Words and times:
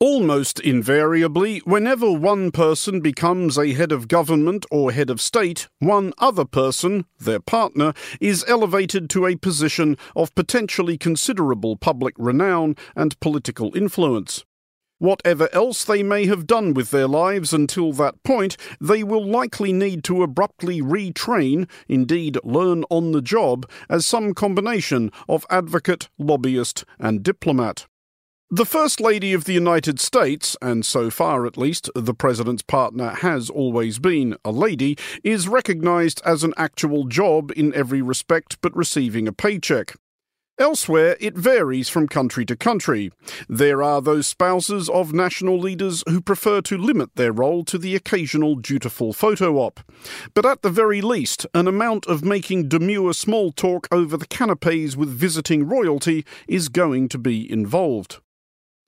Almost 0.00 0.60
invariably, 0.60 1.58
whenever 1.64 2.12
one 2.12 2.52
person 2.52 3.00
becomes 3.00 3.58
a 3.58 3.72
head 3.72 3.90
of 3.90 4.06
government 4.06 4.64
or 4.70 4.92
head 4.92 5.10
of 5.10 5.20
state, 5.20 5.66
one 5.80 6.12
other 6.18 6.44
person, 6.44 7.04
their 7.18 7.40
partner, 7.40 7.92
is 8.20 8.44
elevated 8.46 9.10
to 9.10 9.26
a 9.26 9.34
position 9.34 9.96
of 10.14 10.32
potentially 10.36 10.96
considerable 10.98 11.74
public 11.74 12.14
renown 12.16 12.76
and 12.94 13.18
political 13.18 13.76
influence. 13.76 14.44
Whatever 14.98 15.48
else 15.52 15.82
they 15.82 16.04
may 16.04 16.26
have 16.26 16.46
done 16.46 16.74
with 16.74 16.92
their 16.92 17.08
lives 17.08 17.52
until 17.52 17.92
that 17.94 18.22
point, 18.22 18.56
they 18.80 19.02
will 19.02 19.26
likely 19.26 19.72
need 19.72 20.04
to 20.04 20.22
abruptly 20.22 20.80
retrain, 20.80 21.68
indeed 21.88 22.38
learn 22.44 22.84
on 22.88 23.10
the 23.10 23.22
job, 23.22 23.68
as 23.90 24.06
some 24.06 24.32
combination 24.32 25.10
of 25.28 25.44
advocate, 25.50 26.08
lobbyist, 26.18 26.84
and 27.00 27.24
diplomat. 27.24 27.88
The 28.50 28.64
First 28.64 28.98
Lady 28.98 29.34
of 29.34 29.44
the 29.44 29.52
United 29.52 30.00
States, 30.00 30.56
and 30.62 30.82
so 30.86 31.10
far 31.10 31.44
at 31.44 31.58
least 31.58 31.90
the 31.94 32.14
President's 32.14 32.62
partner 32.62 33.10
has 33.10 33.50
always 33.50 33.98
been 33.98 34.38
a 34.42 34.50
lady, 34.50 34.96
is 35.22 35.46
recognised 35.46 36.22
as 36.24 36.42
an 36.42 36.54
actual 36.56 37.04
job 37.04 37.52
in 37.54 37.74
every 37.74 38.00
respect 38.00 38.56
but 38.62 38.74
receiving 38.74 39.28
a 39.28 39.34
paycheck. 39.34 39.96
Elsewhere, 40.58 41.18
it 41.20 41.36
varies 41.36 41.90
from 41.90 42.08
country 42.08 42.46
to 42.46 42.56
country. 42.56 43.12
There 43.50 43.82
are 43.82 44.00
those 44.00 44.26
spouses 44.26 44.88
of 44.88 45.12
national 45.12 45.58
leaders 45.58 46.02
who 46.08 46.22
prefer 46.22 46.62
to 46.62 46.78
limit 46.78 47.16
their 47.16 47.32
role 47.32 47.64
to 47.66 47.76
the 47.76 47.94
occasional 47.94 48.54
dutiful 48.54 49.12
photo 49.12 49.58
op. 49.58 49.80
But 50.32 50.46
at 50.46 50.62
the 50.62 50.70
very 50.70 51.02
least, 51.02 51.44
an 51.52 51.68
amount 51.68 52.06
of 52.06 52.24
making 52.24 52.68
demure 52.68 53.12
small 53.12 53.52
talk 53.52 53.86
over 53.92 54.16
the 54.16 54.26
canapes 54.26 54.96
with 54.96 55.10
visiting 55.10 55.68
royalty 55.68 56.24
is 56.48 56.70
going 56.70 57.10
to 57.10 57.18
be 57.18 57.52
involved. 57.52 58.20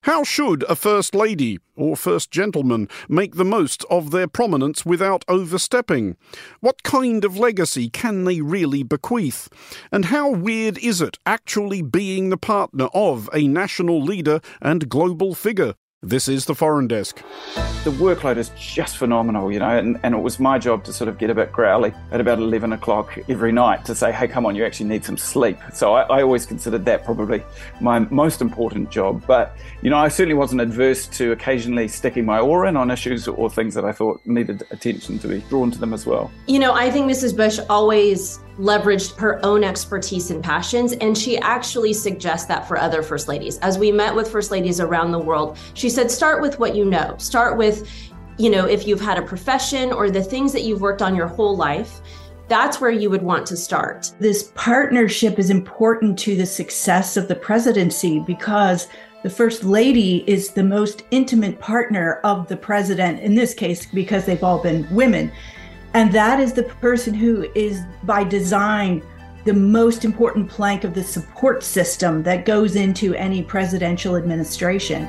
How 0.05 0.25
should 0.25 0.63
a 0.63 0.77
First 0.77 1.15
Lady 1.15 1.59
or 1.77 1.95
First 1.95 2.31
Gentleman 2.31 2.89
make 3.07 3.35
the 3.35 3.45
most 3.45 3.85
of 3.91 4.13
their 4.13 4.27
prominence 4.27 4.87
without 4.87 5.27
overstepping? 5.29 6.17
What 6.61 6.83
kind 6.83 7.23
of 7.23 7.37
legacy 7.37 7.91
can 7.91 8.25
they 8.25 8.41
really 8.41 8.83
bequeath? 8.83 9.51
And 9.93 10.07
how 10.07 10.31
weird 10.31 10.79
is 10.79 11.03
it 11.03 11.19
actually 11.27 11.83
being 11.83 12.31
the 12.31 12.39
partner 12.39 12.89
of 12.95 13.29
a 13.35 13.47
national 13.47 14.03
leader 14.03 14.41
and 14.63 14.89
global 14.89 15.35
figure? 15.35 15.75
This 16.03 16.29
is 16.29 16.47
the 16.47 16.55
Foreign 16.55 16.89
Desk. 16.89 17.23
The 17.85 17.91
workload 17.91 18.39
is 18.39 18.51
just 18.57 18.97
phenomenal, 18.97 19.53
you 19.53 19.59
know, 19.59 19.69
and, 19.69 20.01
and 20.03 20.15
it 20.15 20.23
was 20.23 20.41
my 20.41 20.59
job 20.59 20.83
to 20.85 20.95
sort 20.95 21.09
of 21.09 21.19
get 21.19 21.29
a 21.29 21.35
bit 21.35 21.53
growly 21.53 21.93
at 22.11 22.23
about 22.23 22.39
11 22.39 22.73
o'clock 22.73 23.19
every 23.29 23.53
night 23.53 23.85
to 23.85 23.95
say, 23.95 24.11
hey, 24.11 24.27
come 24.27 24.47
on, 24.47 24.57
you 24.57 24.65
actually 24.65 24.89
need 24.89 25.05
some 25.05 25.19
sleep. 25.19 25.59
So 25.75 25.93
I, 25.93 26.05
I 26.05 26.23
always 26.23 26.47
considered 26.47 26.87
that 26.87 27.05
probably 27.05 27.43
my 27.83 27.99
most 27.99 28.41
important 28.41 28.89
job. 28.89 29.23
But, 29.27 29.55
you 29.83 29.91
know, 29.91 29.99
I 29.99 30.09
certainly 30.09 30.37
wasn't 30.37 30.63
adverse 30.63 31.07
to 31.09 31.33
occasionally 31.33 31.87
sticking 31.87 32.25
my 32.25 32.39
oar 32.41 32.65
in 32.65 32.79
on 32.79 32.91
issues 32.91 33.29
or 33.29 33.51
things 33.51 33.75
that 33.75 33.85
I 33.85 33.93
thought 33.93 34.23
needed 34.25 34.67
attention 34.71 35.19
to 35.19 35.29
be 35.29 35.41
drawn 35.51 35.71
to 35.71 35.79
them 35.79 35.93
as 35.93 36.07
well. 36.07 36.31
You 36.47 36.61
know, 36.61 36.73
I 36.73 36.91
think 36.91 37.11
Mrs. 37.11 37.37
Bush 37.37 37.61
always 37.69 38.41
leveraged 38.61 39.17
her 39.17 39.45
own 39.45 39.65
expertise 39.65 40.31
and 40.31 40.45
passions. 40.45 40.93
And 40.93 41.17
she 41.17 41.39
actually 41.39 41.93
suggests 41.95 42.47
that 42.47 42.69
for 42.69 42.79
other 42.79 43.03
first 43.03 43.27
ladies. 43.27 43.59
As 43.59 43.79
we 43.79 43.91
met 43.91 44.15
with 44.15 44.31
first 44.31 44.51
ladies 44.51 44.81
around 44.81 45.13
the 45.13 45.19
world, 45.19 45.59
she 45.75 45.89
said, 45.89 46.11
start 46.11 46.43
with 46.43 46.59
what 46.59 46.77
you 46.77 46.85
know. 46.85 47.15
Start 47.19 47.57
with, 47.57 47.91
you 48.39 48.51
know, 48.51 48.67
if 48.67 48.87
you've 48.87 49.01
had 49.01 49.19
a 49.19 49.23
profession 49.23 49.93
or 49.93 50.11
the 50.11 50.23
things 50.23 50.53
that 50.53 50.63
you've 50.63 50.83
worked 50.83 51.03
on 51.03 51.17
your 51.17 51.27
whole 51.27 51.57
life. 51.57 52.01
That's 52.49 52.81
where 52.81 52.91
you 52.91 53.11
would 53.11 53.23
want 53.23 53.47
to 53.47 53.57
start. 53.57 54.13
This 54.19 54.51
partnership 54.57 55.39
is 55.39 55.51
important 55.51 56.19
to 56.21 56.37
the 56.37 56.47
success 56.47 57.17
of 57.17 57.29
the 57.29 57.37
presidency 57.37 58.19
because 58.19 58.89
the 59.23 59.31
first 59.31 59.63
lady 59.63 60.25
is 60.27 60.51
the 60.51 60.65
most 60.65 61.05
intimate 61.11 61.61
partner 61.61 62.21
of 62.25 62.49
the 62.49 62.57
president, 62.57 63.21
in 63.21 63.37
this 63.37 63.55
case, 63.55 63.87
because 63.87 64.27
they've 64.27 64.43
all 64.43 64.61
been 64.63 64.89
women. 64.91 65.31
And 65.93 66.13
that 66.13 66.39
is 66.39 66.53
the 66.53 66.63
person 66.63 67.15
who 67.15 67.51
is, 67.55 67.83
by 68.05 68.23
design, 68.23 69.03
the 69.45 69.53
most 69.53 70.05
important 70.05 70.49
plank 70.49 70.85
of 70.85 70.95
the 70.95 71.03
support 71.03 71.65
system 71.65 72.23
that 72.23 72.45
goes 72.45 72.77
into 72.77 73.15
any 73.15 73.43
presidential 73.43 74.17
administration. 74.17 75.09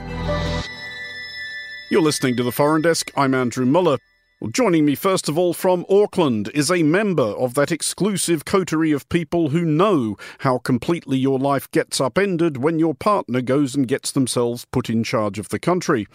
You're 1.91 2.01
listening 2.01 2.35
to 2.37 2.43
the 2.43 2.51
Foreign 2.51 2.81
Desk. 2.81 3.11
I'm 3.15 3.35
Andrew 3.35 3.65
Mueller. 3.65 3.97
Well, 4.41 4.49
joining 4.49 4.85
me 4.85 4.95
first 4.95 5.29
of 5.29 5.37
all 5.37 5.53
from 5.53 5.85
Auckland 5.87 6.49
is 6.55 6.71
a 6.71 6.81
member 6.81 7.21
of 7.21 7.53
that 7.53 7.71
exclusive 7.71 8.43
coterie 8.43 8.91
of 8.91 9.07
people 9.07 9.49
who 9.49 9.63
know 9.63 10.17
how 10.39 10.57
completely 10.57 11.19
your 11.19 11.37
life 11.37 11.69
gets 11.69 12.01
upended 12.01 12.57
when 12.57 12.79
your 12.79 12.95
partner 12.95 13.41
goes 13.41 13.75
and 13.75 13.87
gets 13.87 14.11
themselves 14.11 14.65
put 14.71 14.89
in 14.89 15.03
charge 15.03 15.37
of 15.37 15.49
the 15.49 15.59
country. 15.59 16.07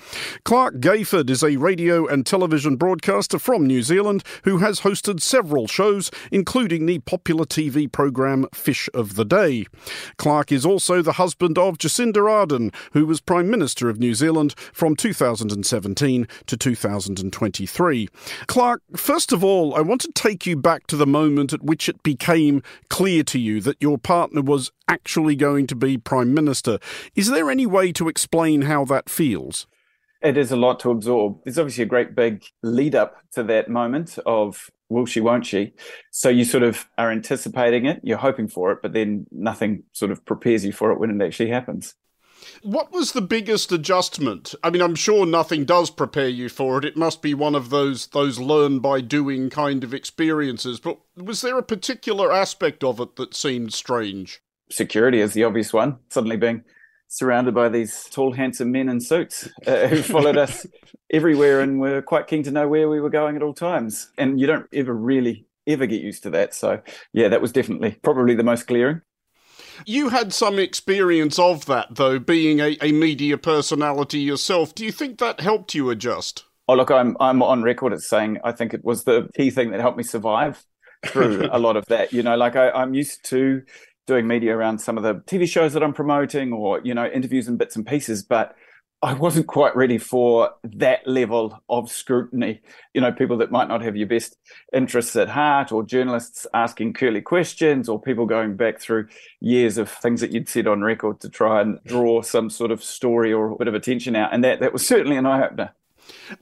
Clarke 0.44 0.80
Gayford 0.80 1.30
is 1.30 1.44
a 1.44 1.54
radio 1.54 2.04
and 2.04 2.26
television 2.26 2.74
broadcaster 2.74 3.38
from 3.38 3.64
New 3.64 3.80
Zealand 3.80 4.24
who 4.42 4.58
has 4.58 4.80
hosted 4.80 5.20
several 5.20 5.68
shows, 5.68 6.10
including 6.32 6.86
the 6.86 6.98
popular 6.98 7.44
TV 7.44 7.90
program 7.90 8.48
Fish 8.52 8.88
of 8.92 9.14
the 9.14 9.24
Day. 9.24 9.66
Clarke 10.16 10.50
is 10.50 10.66
also 10.66 11.00
the 11.00 11.12
husband 11.12 11.58
of 11.58 11.78
Jacinda 11.78 12.22
Ardern, 12.22 12.74
who 12.90 13.06
was 13.06 13.20
Prime 13.20 13.48
Minister 13.48 13.88
of 13.88 14.00
New 14.00 14.14
Zealand 14.14 14.52
from 14.72 14.96
2017 14.96 16.26
to 16.46 16.56
2023. 16.56 18.08
Clarke, 18.46 18.82
first 18.96 19.32
of 19.32 19.44
all, 19.44 19.74
I 19.74 19.80
want 19.80 20.00
to 20.02 20.12
take 20.12 20.46
you 20.46 20.56
back 20.56 20.86
to 20.88 20.96
the 20.96 21.06
moment 21.06 21.52
at 21.52 21.62
which 21.62 21.88
it 21.88 22.02
became 22.02 22.62
clear 22.88 23.22
to 23.24 23.38
you 23.38 23.60
that 23.62 23.80
your 23.80 23.98
partner 23.98 24.42
was 24.42 24.72
actually 24.88 25.36
going 25.36 25.66
to 25.68 25.74
be 25.74 25.98
Prime 25.98 26.34
Minister. 26.34 26.78
Is 27.14 27.30
there 27.30 27.50
any 27.50 27.66
way 27.66 27.92
to 27.92 28.08
explain 28.08 28.62
how 28.62 28.84
that 28.86 29.08
feels? 29.08 29.66
It 30.22 30.36
is 30.36 30.50
a 30.50 30.56
lot 30.56 30.80
to 30.80 30.90
absorb. 30.90 31.40
There's 31.44 31.58
obviously 31.58 31.84
a 31.84 31.86
great 31.86 32.14
big 32.14 32.44
lead 32.62 32.94
up 32.94 33.16
to 33.32 33.42
that 33.44 33.68
moment 33.68 34.18
of 34.26 34.70
will 34.88 35.06
she, 35.06 35.20
won't 35.20 35.46
she? 35.46 35.74
So 36.10 36.28
you 36.28 36.44
sort 36.44 36.62
of 36.62 36.88
are 36.96 37.10
anticipating 37.10 37.86
it, 37.86 38.00
you're 38.02 38.18
hoping 38.18 38.48
for 38.48 38.72
it, 38.72 38.78
but 38.82 38.92
then 38.92 39.26
nothing 39.30 39.84
sort 39.92 40.10
of 40.10 40.24
prepares 40.24 40.64
you 40.64 40.72
for 40.72 40.90
it 40.92 40.98
when 40.98 41.10
it 41.10 41.24
actually 41.24 41.50
happens. 41.50 41.94
What 42.62 42.92
was 42.92 43.12
the 43.12 43.20
biggest 43.20 43.72
adjustment? 43.72 44.54
I 44.62 44.70
mean, 44.70 44.82
I'm 44.82 44.94
sure 44.94 45.26
nothing 45.26 45.64
does 45.64 45.90
prepare 45.90 46.28
you 46.28 46.48
for 46.48 46.78
it. 46.78 46.84
It 46.84 46.96
must 46.96 47.22
be 47.22 47.34
one 47.34 47.54
of 47.54 47.70
those 47.70 48.08
those 48.08 48.38
learn 48.38 48.80
by 48.80 49.00
doing 49.00 49.50
kind 49.50 49.84
of 49.84 49.94
experiences. 49.94 50.80
But 50.80 50.98
was 51.16 51.40
there 51.40 51.58
a 51.58 51.62
particular 51.62 52.32
aspect 52.32 52.84
of 52.84 53.00
it 53.00 53.16
that 53.16 53.34
seemed 53.34 53.72
strange? 53.72 54.40
Security 54.70 55.20
is 55.20 55.32
the 55.32 55.44
obvious 55.44 55.72
one. 55.72 55.98
Suddenly 56.08 56.36
being 56.36 56.64
surrounded 57.08 57.54
by 57.54 57.68
these 57.68 58.04
tall, 58.10 58.32
handsome 58.32 58.72
men 58.72 58.88
in 58.88 59.00
suits 59.00 59.48
uh, 59.66 59.86
who 59.86 60.02
followed 60.02 60.36
us 60.36 60.66
everywhere 61.10 61.60
and 61.60 61.80
were 61.80 62.02
quite 62.02 62.26
keen 62.26 62.42
to 62.42 62.50
know 62.50 62.68
where 62.68 62.88
we 62.88 63.00
were 63.00 63.10
going 63.10 63.36
at 63.36 63.42
all 63.42 63.54
times. 63.54 64.10
And 64.18 64.40
you 64.40 64.46
don't 64.46 64.66
ever 64.72 64.94
really 64.94 65.46
ever 65.66 65.86
get 65.86 66.00
used 66.00 66.22
to 66.22 66.30
that. 66.30 66.54
So 66.54 66.80
yeah, 67.12 67.28
that 67.28 67.42
was 67.42 67.52
definitely 67.52 67.98
probably 68.02 68.34
the 68.34 68.44
most 68.44 68.66
glaring. 68.66 69.02
You 69.84 70.08
had 70.08 70.32
some 70.32 70.58
experience 70.58 71.38
of 71.38 71.66
that, 71.66 71.94
though, 71.94 72.18
being 72.18 72.60
a, 72.60 72.76
a 72.80 72.92
media 72.92 73.38
personality 73.38 74.20
yourself. 74.20 74.74
Do 74.74 74.84
you 74.84 74.92
think 74.92 75.18
that 75.18 75.40
helped 75.40 75.74
you 75.74 75.90
adjust? 75.90 76.44
Oh, 76.68 76.74
look, 76.74 76.90
I'm 76.90 77.16
I'm 77.20 77.42
on 77.42 77.62
record 77.62 77.92
as 77.92 78.08
saying 78.08 78.38
I 78.42 78.52
think 78.52 78.74
it 78.74 78.84
was 78.84 79.04
the 79.04 79.28
key 79.36 79.50
thing 79.50 79.70
that 79.70 79.80
helped 79.80 79.98
me 79.98 80.04
survive 80.04 80.64
through 81.06 81.48
a 81.52 81.58
lot 81.58 81.76
of 81.76 81.84
that. 81.86 82.12
You 82.12 82.22
know, 82.22 82.36
like 82.36 82.56
I, 82.56 82.70
I'm 82.70 82.94
used 82.94 83.24
to 83.26 83.62
doing 84.06 84.26
media 84.26 84.56
around 84.56 84.78
some 84.78 84.96
of 84.96 85.02
the 85.02 85.14
TV 85.14 85.48
shows 85.48 85.72
that 85.74 85.82
I'm 85.82 85.92
promoting, 85.92 86.52
or 86.52 86.80
you 86.82 86.94
know, 86.94 87.06
interviews 87.06 87.48
and 87.48 87.58
bits 87.58 87.76
and 87.76 87.86
pieces, 87.86 88.22
but 88.22 88.56
I 89.02 89.12
wasn't 89.12 89.46
quite 89.46 89.76
ready 89.76 89.98
for 89.98 90.54
that 90.64 91.06
level 91.06 91.62
of 91.68 91.90
scrutiny. 91.90 92.62
You 92.94 93.02
know, 93.02 93.12
people 93.12 93.36
that 93.38 93.50
might 93.50 93.68
not 93.68 93.82
have 93.82 93.94
your 93.94 94.06
best 94.06 94.38
interests 94.72 95.14
at 95.16 95.28
heart, 95.28 95.70
or 95.70 95.82
journalists 95.82 96.46
asking 96.54 96.94
curly 96.94 97.20
questions, 97.20 97.88
or 97.88 98.00
people 98.00 98.24
going 98.24 98.56
back 98.56 98.80
through 98.80 99.08
years 99.40 99.76
of 99.76 99.90
things 99.90 100.22
that 100.22 100.32
you'd 100.32 100.48
said 100.48 100.66
on 100.66 100.80
record 100.80 101.20
to 101.20 101.28
try 101.28 101.60
and 101.60 101.78
draw 101.84 102.22
some 102.22 102.48
sort 102.48 102.70
of 102.70 102.82
story 102.82 103.32
or 103.32 103.50
a 103.50 103.56
bit 103.56 103.68
of 103.68 103.74
attention 103.74 104.16
out. 104.16 104.32
And 104.32 104.42
that, 104.44 104.60
that 104.60 104.72
was 104.72 104.86
certainly 104.86 105.16
an 105.16 105.26
eye 105.26 105.44
opener. 105.44 105.72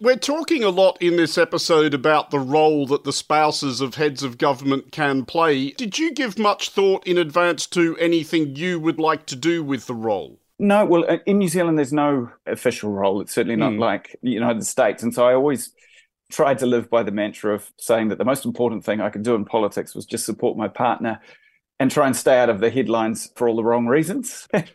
We're 0.01 0.17
talking 0.17 0.63
a 0.63 0.71
lot 0.71 0.97
in 1.01 1.17
this 1.17 1.37
episode 1.37 1.93
about 1.93 2.31
the 2.31 2.39
role 2.39 2.87
that 2.87 3.05
the 3.05 3.13
spouses 3.13 3.81
of 3.81 3.97
heads 3.97 4.23
of 4.23 4.39
government 4.39 4.93
can 4.93 5.25
play. 5.25 5.71
Did 5.73 5.99
you 5.99 6.13
give 6.13 6.39
much 6.39 6.71
thought 6.71 7.07
in 7.07 7.19
advance 7.19 7.67
to 7.69 7.97
anything 7.99 8.57
you 8.57 8.79
would 8.79 8.99
like 8.99 9.27
to 9.27 9.37
do 9.37 9.65
with 9.65 9.87
the 9.87 9.95
role? 9.95 10.39
No, 10.59 10.85
well, 10.85 11.05
uh, 11.09 11.19
in 11.27 11.39
New 11.39 11.49
Zealand, 11.49 11.79
there's 11.79 11.93
no 11.93 12.31
official 12.47 12.91
role. 12.91 13.21
It's 13.21 13.35
certainly 13.35 13.57
not 13.57 13.73
mm. 13.73 13.81
like 13.81 14.17
the 14.23 14.31
United 14.31 14.65
States. 14.65 15.03
And 15.03 15.13
so 15.13 15.27
I 15.27 15.35
always 15.35 15.73
tried 16.31 16.59
to 16.59 16.67
live 16.67 16.89
by 16.89 17.03
the 17.03 17.11
mantra 17.11 17.55
of 17.55 17.71
saying 17.79 18.09
that 18.09 18.19
the 18.19 18.25
most 18.25 18.45
important 18.45 18.85
thing 18.85 19.01
I 19.01 19.11
could 19.11 19.23
do 19.23 19.35
in 19.35 19.45
politics 19.45 19.95
was 19.95 20.07
just 20.07 20.25
support 20.25 20.57
my 20.57 20.69
partner 20.69 21.21
and 21.81 21.91
try 21.91 22.07
and 22.07 22.17
stay 22.17 22.39
out 22.39 22.51
of 22.51 22.61
the 22.61 22.71
headlines 22.71 23.31
for 23.37 23.49
all 23.49 23.57
the 23.57 23.65
wrong 23.65 23.87
reasons. 23.87 24.47
and, 24.53 24.71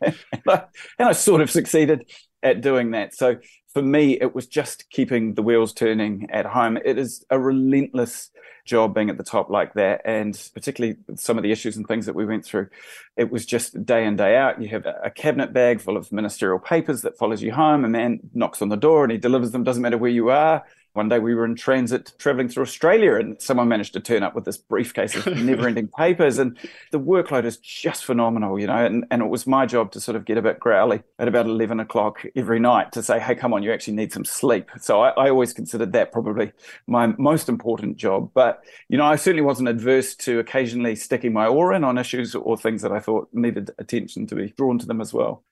I, 0.48 0.64
and, 1.00 1.10
I, 1.10 1.12
sort 1.14 1.42
of 1.42 1.50
succeeded. 1.50 2.10
At 2.44 2.62
doing 2.62 2.92
that. 2.92 3.14
So 3.14 3.38
for 3.74 3.82
me, 3.82 4.20
it 4.20 4.34
was 4.34 4.48
just 4.48 4.90
keeping 4.90 5.36
the 5.36 5.42
wheels 5.42 5.74
turning 5.74 6.28
at 6.32 6.46
home. 6.46 6.78
It 6.84 6.98
is 6.98 7.26
a 7.30 7.40
relentless 7.40 8.32
job 8.66 8.94
being 8.94 9.10
at 9.10 9.18
the 9.18 9.24
top 9.24 9.50
like 9.50 9.74
that. 9.74 10.02
And 10.06 10.40
particularly 10.54 10.98
some 11.16 11.38
of 11.38 11.44
the 11.44 11.52
issues 11.52 11.76
and 11.76 11.88
things 11.88 12.06
that 12.06 12.16
we 12.16 12.26
went 12.26 12.46
through, 12.46 12.70
it 13.18 13.32
was 13.32 13.46
just 13.46 13.86
day 13.86 14.06
in, 14.06 14.16
day 14.16 14.36
out. 14.36 14.62
You 14.62 14.70
have 14.70 14.86
a 14.86 15.10
cabinet 15.10 15.54
bag 15.54 15.82
full 15.82 15.98
of 15.98 16.12
ministerial 16.12 16.60
papers 16.60 17.02
that 17.02 17.18
follows 17.18 17.42
you 17.42 17.52
home. 17.52 17.84
A 17.86 17.90
man 17.90 18.20
knocks 18.34 18.62
on 18.62 18.70
the 18.70 18.76
door 18.76 19.04
and 19.04 19.12
he 19.12 19.18
delivers 19.18 19.52
them, 19.52 19.64
doesn't 19.64 19.82
matter 19.82 19.98
where 19.98 20.12
you 20.12 20.30
are. 20.30 20.64
One 20.94 21.10
day 21.10 21.20
we 21.20 21.36
were 21.36 21.46
in 21.46 21.56
transit 21.56 22.14
traveling 22.18 22.50
through 22.50 22.64
Australia 22.64 23.16
and 23.16 23.40
someone 23.42 23.68
managed 23.68 23.94
to 23.94 24.00
turn 24.00 24.24
up 24.24 24.34
with 24.34 24.46
this 24.46 24.58
briefcase 24.58 25.16
of 25.16 25.38
never 25.44 25.68
ending 25.68 25.88
papers. 25.88 26.40
And 26.40 26.58
the 26.92 27.00
workload 27.00 27.46
is 27.46 27.58
just 27.58 28.06
phenomenal, 28.06 28.60
you 28.60 28.68
know. 28.68 28.86
And, 28.86 29.06
and 29.12 29.22
it 29.22 29.28
was 29.28 29.46
my 29.46 29.66
job 29.66 29.92
to 29.92 30.02
sort 30.02 30.16
of 30.16 30.26
get 30.26 30.38
a 30.38 30.42
bit 30.42 30.60
growly 30.60 31.04
at 31.20 31.28
about 31.28 31.46
11 31.46 31.80
o'clock 31.80 32.26
every 32.36 32.60
night 32.60 32.92
to 32.94 33.04
say, 33.04 33.20
hey, 33.20 33.36
come 33.36 33.54
on, 33.54 33.62
you 33.62 33.72
actually 33.72 33.96
need 33.96 34.12
some 34.12 34.26
sleep. 34.26 34.70
So 34.80 35.02
I, 35.02 35.10
I 35.12 35.30
always 35.30 35.54
considered 35.54 35.94
that 35.94 36.12
probably 36.12 36.52
my 36.88 37.08
most 37.18 37.50
important 37.50 37.98
job. 37.98 38.32
But, 38.34 38.64
you 38.88 38.98
know, 38.98 39.06
I 39.06 39.16
certainly 39.16 39.44
wasn't 39.44 39.70
adverse 39.70 40.16
to 40.16 40.40
occasionally 40.40 40.96
sticking 40.96 41.34
my 41.34 41.46
oar 41.46 41.74
in 41.74 41.84
on 41.84 41.98
issues 41.98 42.34
or 42.34 42.58
things 42.58 42.82
that 42.82 42.92
I 42.92 43.00
thought 43.00 43.30
needed 43.32 43.72
attention 43.78 44.26
to 44.28 44.36
be 44.36 44.54
drawn 44.58 44.80
to 44.80 44.86
them 44.86 45.02
as 45.02 45.14
well. 45.14 45.44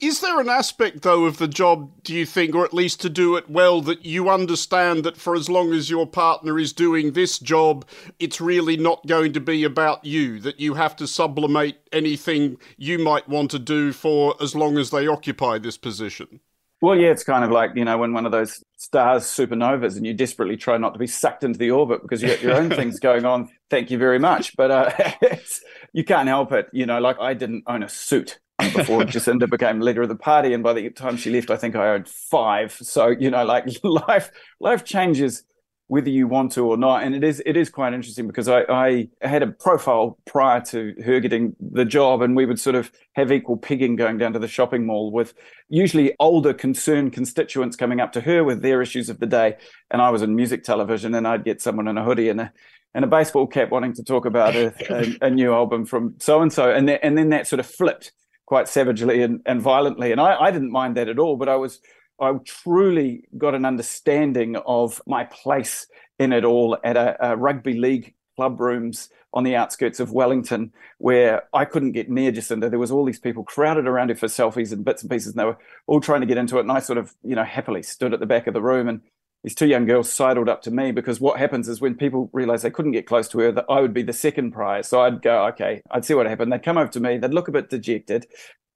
Is 0.00 0.20
there 0.20 0.40
an 0.40 0.48
aspect, 0.48 1.02
though, 1.02 1.24
of 1.24 1.38
the 1.38 1.48
job, 1.48 1.90
do 2.02 2.14
you 2.14 2.26
think, 2.26 2.54
or 2.54 2.64
at 2.64 2.74
least 2.74 3.00
to 3.02 3.08
do 3.08 3.36
it 3.36 3.48
well, 3.48 3.80
that 3.82 4.04
you 4.04 4.28
understand 4.28 5.04
that 5.04 5.16
for 5.16 5.34
as 5.34 5.48
long 5.48 5.72
as 5.72 5.88
your 5.88 6.06
partner 6.06 6.58
is 6.58 6.72
doing 6.72 7.12
this 7.12 7.38
job, 7.38 7.86
it's 8.18 8.40
really 8.40 8.76
not 8.76 9.06
going 9.06 9.32
to 9.32 9.40
be 9.40 9.64
about 9.64 10.04
you, 10.04 10.40
that 10.40 10.60
you 10.60 10.74
have 10.74 10.96
to 10.96 11.06
sublimate 11.06 11.78
anything 11.92 12.58
you 12.76 12.98
might 12.98 13.28
want 13.28 13.50
to 13.52 13.58
do 13.58 13.92
for 13.92 14.34
as 14.42 14.54
long 14.54 14.78
as 14.78 14.90
they 14.90 15.06
occupy 15.06 15.58
this 15.58 15.78
position? 15.78 16.40
Well, 16.80 16.96
yeah, 16.96 17.08
it's 17.08 17.24
kind 17.24 17.44
of 17.44 17.50
like, 17.50 17.70
you 17.74 17.84
know, 17.84 17.96
when 17.96 18.12
one 18.12 18.26
of 18.26 18.32
those 18.32 18.62
stars 18.76 19.24
supernovas 19.24 19.96
and 19.96 20.04
you 20.04 20.12
desperately 20.12 20.56
try 20.56 20.76
not 20.76 20.92
to 20.92 20.98
be 20.98 21.06
sucked 21.06 21.42
into 21.42 21.58
the 21.58 21.70
orbit 21.70 22.02
because 22.02 22.22
you 22.22 22.28
got 22.28 22.42
your 22.42 22.54
own 22.54 22.68
things 22.68 23.00
going 23.00 23.24
on. 23.24 23.48
Thank 23.70 23.90
you 23.90 23.98
very 23.98 24.18
much. 24.18 24.54
But 24.56 24.70
uh, 24.70 25.12
you 25.92 26.04
can't 26.04 26.28
help 26.28 26.52
it. 26.52 26.68
You 26.72 26.86
know, 26.86 27.00
like 27.00 27.18
I 27.18 27.34
didn't 27.34 27.64
own 27.66 27.82
a 27.82 27.88
suit 27.88 28.38
before 28.58 29.02
Jacinda 29.04 29.48
became 29.48 29.80
leader 29.80 30.02
of 30.02 30.08
the 30.08 30.16
party. 30.16 30.52
And 30.52 30.62
by 30.62 30.74
the 30.74 30.90
time 30.90 31.16
she 31.16 31.30
left, 31.30 31.50
I 31.50 31.56
think 31.56 31.74
I 31.74 31.88
owned 31.88 32.08
five. 32.08 32.72
So, 32.72 33.08
you 33.08 33.30
know, 33.30 33.44
like 33.44 33.66
life, 33.82 34.30
life 34.60 34.84
changes 34.84 35.44
whether 35.88 36.08
you 36.08 36.26
want 36.26 36.52
to 36.52 36.66
or 36.66 36.76
not. 36.76 37.02
And 37.02 37.14
it 37.14 37.22
is, 37.22 37.42
it 37.44 37.56
is 37.56 37.68
quite 37.68 37.92
interesting 37.92 38.26
because 38.26 38.48
I, 38.48 38.62
I 38.68 39.08
had 39.20 39.42
a 39.42 39.48
profile 39.48 40.18
prior 40.24 40.60
to 40.62 40.94
her 41.04 41.20
getting 41.20 41.54
the 41.60 41.84
job 41.84 42.22
and 42.22 42.34
we 42.34 42.46
would 42.46 42.58
sort 42.58 42.74
of 42.74 42.90
have 43.14 43.30
equal 43.30 43.56
pigging 43.56 43.94
going 43.94 44.16
down 44.16 44.32
to 44.32 44.38
the 44.38 44.48
shopping 44.48 44.86
mall 44.86 45.12
with 45.12 45.34
usually 45.68 46.14
older 46.18 46.54
concerned 46.54 47.12
constituents 47.12 47.76
coming 47.76 48.00
up 48.00 48.12
to 48.12 48.22
her 48.22 48.42
with 48.44 48.62
their 48.62 48.80
issues 48.80 49.10
of 49.10 49.20
the 49.20 49.26
day. 49.26 49.56
And 49.90 50.00
I 50.00 50.10
was 50.10 50.22
in 50.22 50.34
music 50.34 50.64
television 50.64 51.14
and 51.14 51.28
I'd 51.28 51.44
get 51.44 51.60
someone 51.60 51.86
in 51.86 51.98
a 51.98 52.04
hoodie 52.04 52.30
and 52.30 52.40
a, 52.40 52.52
and 52.94 53.04
a 53.04 53.08
baseball 53.08 53.46
cap 53.46 53.70
wanting 53.70 53.92
to 53.94 54.04
talk 54.04 54.24
about 54.24 54.54
a, 54.54 54.72
a, 54.88 55.26
a 55.26 55.30
new 55.30 55.52
album 55.52 55.84
from 55.84 56.14
so 56.20 56.40
and 56.40 56.52
so, 56.52 56.70
and 56.70 56.88
and 56.88 57.18
then 57.18 57.30
that 57.30 57.46
sort 57.46 57.58
of 57.58 57.66
flipped 57.66 58.12
quite 58.46 58.68
savagely 58.68 59.22
and, 59.22 59.40
and 59.46 59.60
violently. 59.60 60.12
And 60.12 60.20
I, 60.20 60.36
I 60.36 60.50
didn't 60.50 60.70
mind 60.70 60.96
that 60.96 61.08
at 61.08 61.18
all, 61.18 61.36
but 61.36 61.48
I 61.48 61.56
was 61.56 61.80
I 62.20 62.32
truly 62.44 63.24
got 63.36 63.54
an 63.54 63.64
understanding 63.64 64.56
of 64.66 65.00
my 65.06 65.24
place 65.24 65.86
in 66.18 66.32
it 66.32 66.44
all 66.44 66.78
at 66.84 66.96
a, 66.96 67.32
a, 67.32 67.36
rugby 67.36 67.74
league 67.74 68.14
club 68.36 68.60
rooms 68.60 69.08
on 69.32 69.42
the 69.42 69.56
outskirts 69.56 69.98
of 69.98 70.12
Wellington, 70.12 70.72
where 70.98 71.42
I 71.52 71.64
couldn't 71.64 71.92
get 71.92 72.08
near 72.08 72.30
Jacinda. 72.30 72.70
There 72.70 72.78
was 72.78 72.92
all 72.92 73.04
these 73.04 73.18
people 73.18 73.42
crowded 73.42 73.88
around 73.88 74.10
her 74.10 74.14
for 74.14 74.28
selfies 74.28 74.72
and 74.72 74.84
bits 74.84 75.02
and 75.02 75.10
pieces, 75.10 75.32
and 75.32 75.40
they 75.40 75.44
were 75.44 75.58
all 75.88 76.00
trying 76.00 76.20
to 76.20 76.26
get 76.26 76.38
into 76.38 76.58
it. 76.58 76.60
And 76.60 76.70
I 76.70 76.78
sort 76.78 76.98
of, 76.98 77.14
you 77.24 77.34
know, 77.34 77.42
happily 77.42 77.82
stood 77.82 78.14
at 78.14 78.20
the 78.20 78.26
back 78.26 78.46
of 78.46 78.54
the 78.54 78.62
room 78.62 78.88
and 78.88 79.00
these 79.44 79.54
two 79.54 79.66
young 79.66 79.84
girls 79.84 80.10
sidled 80.10 80.48
up 80.48 80.62
to 80.62 80.70
me 80.70 80.90
because 80.90 81.20
what 81.20 81.38
happens 81.38 81.68
is 81.68 81.78
when 81.80 81.94
people 81.94 82.30
realize 82.32 82.62
they 82.62 82.70
couldn't 82.70 82.92
get 82.92 83.06
close 83.06 83.28
to 83.28 83.38
her, 83.40 83.52
that 83.52 83.66
I 83.68 83.80
would 83.80 83.92
be 83.92 84.02
the 84.02 84.14
second 84.14 84.52
prize. 84.52 84.88
So 84.88 85.02
I'd 85.02 85.20
go, 85.20 85.46
okay, 85.48 85.82
I'd 85.90 86.06
see 86.06 86.14
what 86.14 86.26
happened. 86.26 86.50
They'd 86.50 86.62
come 86.62 86.78
over 86.78 86.90
to 86.90 87.00
me, 87.00 87.18
they'd 87.18 87.34
look 87.34 87.48
a 87.48 87.52
bit 87.52 87.68
dejected, 87.68 88.26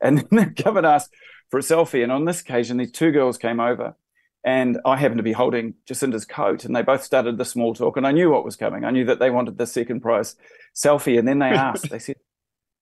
and 0.00 0.19
then 0.31 0.39
they'd 0.39 0.62
come 0.62 0.77
and 0.77 0.87
ask 0.87 1.12
for 1.50 1.59
a 1.59 1.62
selfie. 1.62 2.03
And 2.03 2.12
on 2.12 2.25
this 2.25 2.41
occasion, 2.41 2.77
these 2.77 2.93
two 2.93 3.11
girls 3.11 3.39
came 3.39 3.61
over, 3.61 3.97
and 4.45 4.79
I 4.85 4.97
happened 4.97 5.19
to 5.19 5.25
be 5.25 5.33
holding 5.33 5.75
Jacinda's 5.87 6.25
coat, 6.25 6.65
and 6.65 6.75
they 6.75 6.83
both 6.83 7.03
started 7.03 7.39
the 7.39 7.45
small 7.45 7.75
talk. 7.75 7.97
And 7.97 8.06
I 8.06 8.12
knew 8.12 8.31
what 8.31 8.45
was 8.45 8.56
coming. 8.56 8.85
I 8.85 8.91
knew 8.91 9.05
that 9.06 9.19
they 9.19 9.31
wanted 9.31 9.59
the 9.59 9.67
second 9.67 10.00
prize 10.00 10.37
selfie. 10.75 11.19
And 11.19 11.27
then 11.27 11.39
they 11.39 11.50
asked, 11.50 11.91
they 11.91 11.99
said, 11.99 12.17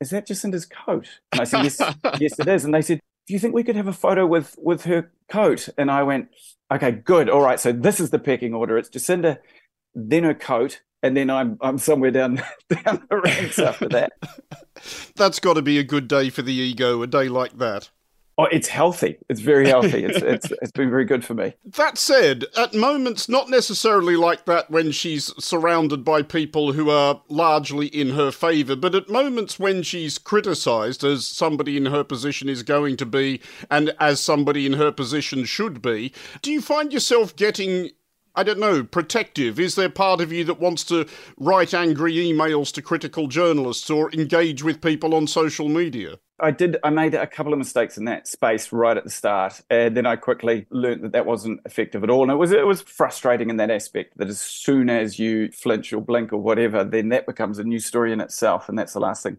"Is 0.01 0.11
that 0.11 0.27
Jacinda's 0.27 0.67
coat?" 0.67 1.21
And 1.33 1.41
I 1.41 1.45
said, 1.45 1.65
"Yes, 1.65 1.81
yes, 2.21 2.39
it 2.39 2.49
is." 2.49 2.65
And 2.65 2.75
they 2.75 2.83
said, 2.83 3.01
"Do 3.27 3.35
you 3.35 3.41
think 3.41 3.55
we 3.55 3.65
could 3.65 3.77
have 3.77 3.89
a 3.89 3.93
photo 3.93 4.27
with 4.27 4.55
with 4.59 4.85
her 4.85 5.11
coat?" 5.29 5.69
And 5.79 5.91
I 5.91 6.03
went 6.03 6.29
okay, 6.73 6.93
good. 6.93 7.29
All 7.29 7.43
right. 7.43 7.61
So 7.61 7.73
this 7.73 8.01
is 8.01 8.11
the 8.11 8.19
pecking 8.19 8.55
order. 8.55 8.79
It's 8.79 8.89
Jacinda, 8.89 9.39
then 9.95 10.25
her 10.25 10.35
coat, 10.35 10.83
and 11.07 11.17
then 11.17 11.31
I'm 11.31 11.57
I'm 11.61 11.79
somewhere 11.79 12.11
down 12.11 12.37
down 12.69 13.07
the 13.09 13.19
ranks 13.19 13.59
after 13.59 13.89
that. 13.91 14.13
That's 15.17 15.41
got 15.41 15.55
to 15.55 15.63
be 15.63 15.79
a 15.79 15.85
good 15.85 16.09
day 16.09 16.31
for 16.31 16.43
the 16.43 16.53
ego, 16.53 17.03
a 17.03 17.07
day 17.07 17.29
like 17.29 17.59
that. 17.59 17.91
Oh, 18.39 18.45
it's 18.45 18.69
healthy. 18.69 19.17
It's 19.31 19.41
very 19.41 19.67
healthy. 19.67 20.05
It's 20.05 20.19
it's 20.23 20.53
it's 20.61 20.73
been 20.73 20.91
very 20.91 21.07
good 21.07 21.25
for 21.25 21.33
me. 21.33 21.55
That 21.65 21.97
said, 21.97 22.45
at 22.57 22.75
moments 22.75 23.29
not 23.29 23.49
necessarily 23.49 24.17
like 24.17 24.45
that 24.45 24.71
when 24.71 24.91
she's 24.91 25.33
surrounded 25.43 26.05
by 26.05 26.23
people 26.23 26.73
who 26.73 26.91
are 26.91 27.23
largely 27.29 27.87
in 27.87 28.11
her 28.11 28.31
favour, 28.31 28.77
but 28.77 28.95
at 28.95 29.09
moments 29.09 29.59
when 29.59 29.83
she's 29.83 30.19
criticised, 30.19 31.03
as 31.05 31.27
somebody 31.27 31.77
in 31.77 31.87
her 31.87 32.05
position 32.05 32.49
is 32.49 32.63
going 32.63 32.97
to 32.99 33.07
be, 33.07 33.41
and 33.71 33.95
as 33.99 34.21
somebody 34.21 34.67
in 34.67 34.75
her 34.75 34.93
position 34.93 35.45
should 35.45 35.81
be, 35.81 36.13
do 36.43 36.53
you 36.53 36.61
find 36.61 36.93
yourself 36.93 37.35
getting 37.37 37.91
I 38.37 38.43
don't 38.43 38.59
know, 38.59 38.85
protective? 38.85 39.59
Is 39.59 39.77
there 39.77 39.89
part 39.89 40.21
of 40.21 40.31
you 40.31 40.45
that 40.45 40.61
wants 40.61 40.85
to 40.85 41.07
write 41.39 41.73
angry 41.73 42.17
emails 42.17 42.71
to 42.75 42.83
critical 42.83 43.29
journalists 43.29 43.89
or 43.89 44.13
engage 44.13 44.63
with 44.63 44.83
people 44.83 45.15
on 45.15 45.27
social 45.27 45.71
media? 45.71 46.19
I 46.39 46.51
did. 46.51 46.77
I 46.85 46.91
made 46.91 47.15
a 47.15 47.27
couple 47.27 47.55
of 47.55 47.59
mistakes 47.59 47.97
in 47.97 48.05
that 48.05 48.29
space 48.29 48.71
right 48.71 48.95
at 48.95 49.05
the 49.05 49.11
start, 49.11 49.63
and 49.71 49.97
then 49.97 50.05
I 50.05 50.17
quickly 50.17 50.67
learned 50.69 51.03
that 51.05 51.13
that 51.13 51.25
wasn't 51.25 51.61
effective 51.65 52.05
at 52.05 52.11
all. 52.11 52.25
And 52.25 52.31
it 52.31 52.35
was 52.35 52.53
it 52.53 52.67
was 52.67 52.83
frustrating 52.83 53.49
in 53.49 53.57
that 53.57 53.71
aspect 53.71 54.19
that 54.19 54.29
as 54.29 54.39
soon 54.39 54.91
as 54.91 55.19
you 55.19 55.51
flinch 55.51 55.95
or 55.95 56.03
blink 56.03 56.35
or 56.35 56.39
whatever, 56.39 56.85
then 56.85 57.09
that 57.09 57.25
becomes 57.25 57.59
a 57.59 57.65
new 57.65 57.79
story 57.79 58.13
in 58.13 58.21
itself, 58.21 58.69
and 58.69 58.79
that's 58.79 58.93
the 58.93 59.01
last 59.01 59.23
thing 59.23 59.39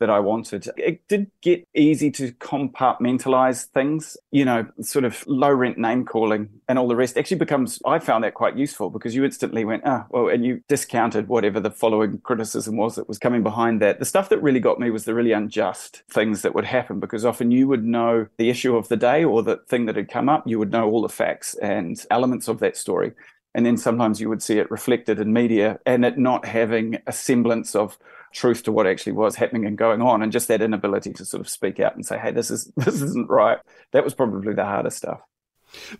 that 0.00 0.10
I 0.10 0.20
wanted. 0.20 0.68
It 0.76 1.06
did 1.08 1.30
get 1.42 1.66
easy 1.74 2.10
to 2.12 2.32
compartmentalize 2.32 3.64
things, 3.66 4.16
you 4.30 4.44
know, 4.44 4.66
sort 4.80 5.04
of 5.04 5.24
low 5.26 5.50
rent 5.50 5.78
name 5.78 6.04
calling 6.04 6.48
and 6.68 6.78
all 6.78 6.88
the 6.88 6.96
rest 6.96 7.16
actually 7.16 7.38
becomes, 7.38 7.80
I 7.84 7.98
found 7.98 8.24
that 8.24 8.34
quite 8.34 8.56
useful 8.56 8.90
because 8.90 9.14
you 9.14 9.24
instantly 9.24 9.64
went, 9.64 9.82
ah, 9.86 10.06
well, 10.10 10.28
and 10.28 10.44
you 10.44 10.62
discounted 10.68 11.28
whatever 11.28 11.60
the 11.60 11.70
following 11.70 12.18
criticism 12.18 12.76
was 12.76 12.96
that 12.96 13.08
was 13.08 13.18
coming 13.18 13.42
behind 13.42 13.80
that. 13.82 13.98
The 13.98 14.04
stuff 14.04 14.28
that 14.30 14.42
really 14.42 14.60
got 14.60 14.80
me 14.80 14.90
was 14.90 15.04
the 15.04 15.14
really 15.14 15.32
unjust 15.32 16.02
things 16.10 16.42
that 16.42 16.54
would 16.54 16.64
happen 16.64 17.00
because 17.00 17.24
often 17.24 17.50
you 17.50 17.68
would 17.68 17.84
know 17.84 18.26
the 18.38 18.50
issue 18.50 18.76
of 18.76 18.88
the 18.88 18.96
day 18.96 19.24
or 19.24 19.42
the 19.42 19.58
thing 19.68 19.86
that 19.86 19.96
had 19.96 20.10
come 20.10 20.28
up, 20.28 20.46
you 20.46 20.58
would 20.58 20.72
know 20.72 20.88
all 20.90 21.02
the 21.02 21.08
facts 21.08 21.54
and 21.56 22.04
elements 22.10 22.48
of 22.48 22.58
that 22.60 22.76
story. 22.76 23.12
And 23.56 23.64
then 23.64 23.78
sometimes 23.78 24.20
you 24.20 24.28
would 24.28 24.42
see 24.42 24.58
it 24.58 24.70
reflected 24.70 25.18
in 25.18 25.32
media 25.32 25.80
and 25.86 26.04
it 26.04 26.18
not 26.18 26.44
having 26.44 26.98
a 27.06 27.12
semblance 27.12 27.74
of 27.74 27.98
truth 28.32 28.62
to 28.64 28.72
what 28.72 28.86
actually 28.86 29.12
was 29.12 29.34
happening 29.34 29.64
and 29.64 29.78
going 29.78 30.02
on 30.02 30.22
and 30.22 30.30
just 30.30 30.46
that 30.48 30.60
inability 30.60 31.14
to 31.14 31.24
sort 31.24 31.40
of 31.40 31.48
speak 31.48 31.80
out 31.80 31.96
and 31.96 32.04
say 32.04 32.18
hey 32.18 32.30
this 32.30 32.50
is 32.50 32.70
this 32.76 33.00
isn't 33.00 33.30
right. 33.30 33.58
That 33.92 34.04
was 34.04 34.12
probably 34.12 34.52
the 34.52 34.64
hardest 34.64 34.98
stuff 34.98 35.20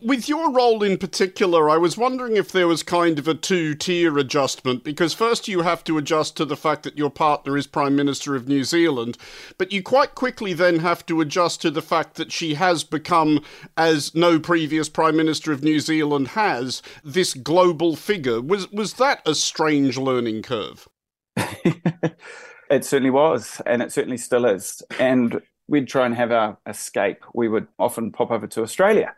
with 0.01 0.29
your 0.29 0.53
role 0.53 0.83
in 0.83 0.99
particular, 0.99 1.69
I 1.71 1.77
was 1.77 1.97
wondering 1.97 2.37
if 2.37 2.53
there 2.53 2.69
was 2.69 2.83
kind 2.83 3.19
of 3.19 3.29
a 3.29 3.35
two 3.35 3.75
tier 3.75 4.19
adjustment, 4.19 4.85
because 4.85 5.15
first 5.15 5.49
you 5.49 5.63
have 5.63 5.85
to 5.85 5.99
adjust 5.99 6.37
to 6.37 6.45
the 6.45 6.57
fact 6.57 6.83
that 6.85 6.99
your 6.99 7.11
partner 7.11 7.57
is 7.57 7.67
Prime 7.67 7.97
Minister 7.97 8.35
of 8.35 8.49
New 8.49 8.65
Zealand, 8.65 9.19
but 9.59 9.73
you 9.73 9.83
quite 9.83 10.15
quickly 10.15 10.53
then 10.53 10.81
have 10.81 11.05
to 11.07 11.21
adjust 11.21 11.61
to 11.63 11.71
the 11.71 11.83
fact 11.83 12.15
that 12.17 12.33
she 12.33 12.55
has 12.55 12.85
become, 12.85 13.41
as 13.77 14.15
no 14.15 14.39
previous 14.39 14.89
Prime 14.89 15.17
Minister 15.17 15.53
of 15.53 15.63
New 15.63 15.81
Zealand 15.81 16.29
has, 16.29 16.83
this 17.05 17.35
global 17.35 17.97
figure. 17.97 18.41
Was, 18.41 18.71
was 18.73 18.95
that 18.95 19.27
a 19.27 19.35
strange 19.35 19.99
learning 19.99 20.43
curve? 20.43 20.89
it 21.37 22.85
certainly 22.85 23.11
was, 23.11 23.61
and 23.67 23.83
it 23.83 23.93
certainly 23.93 24.17
still 24.17 24.47
is. 24.47 24.83
And 24.99 25.41
we'd 25.69 25.89
try 25.89 26.07
and 26.07 26.15
have 26.15 26.33
our 26.33 26.59
escape. 26.67 27.25
We 27.35 27.49
would 27.49 27.69
often 27.79 28.13
pop 28.13 28.31
over 28.31 28.47
to 28.47 28.63
Australia 28.63 29.15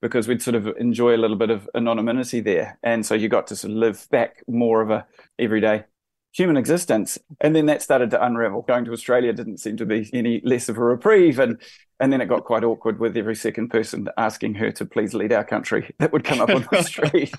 because 0.00 0.28
we'd 0.28 0.42
sort 0.42 0.54
of 0.54 0.66
enjoy 0.78 1.14
a 1.14 1.18
little 1.18 1.36
bit 1.36 1.50
of 1.50 1.68
anonymity 1.74 2.40
there. 2.40 2.78
And 2.82 3.04
so 3.04 3.14
you 3.14 3.28
got 3.28 3.46
to 3.48 3.56
sort 3.56 3.72
of 3.72 3.78
live 3.78 4.08
back 4.10 4.42
more 4.46 4.80
of 4.80 4.90
a 4.90 5.06
everyday 5.38 5.84
human 6.32 6.56
existence. 6.56 7.18
And 7.40 7.54
then 7.54 7.66
that 7.66 7.82
started 7.82 8.10
to 8.10 8.24
unravel. 8.24 8.62
Going 8.62 8.84
to 8.84 8.92
Australia 8.92 9.32
didn't 9.32 9.58
seem 9.58 9.76
to 9.78 9.86
be 9.86 10.08
any 10.12 10.40
less 10.44 10.68
of 10.68 10.78
a 10.78 10.84
reprieve. 10.84 11.38
And 11.38 11.60
and 12.00 12.12
then 12.12 12.20
it 12.20 12.26
got 12.26 12.44
quite 12.44 12.62
awkward 12.62 13.00
with 13.00 13.16
every 13.16 13.34
second 13.34 13.70
person 13.70 14.08
asking 14.16 14.54
her 14.54 14.70
to 14.70 14.86
please 14.86 15.14
lead 15.14 15.32
our 15.32 15.44
country 15.44 15.94
that 15.98 16.12
would 16.12 16.22
come 16.24 16.40
up 16.40 16.50
on 16.50 16.66
the 16.70 16.82
street. 16.84 17.34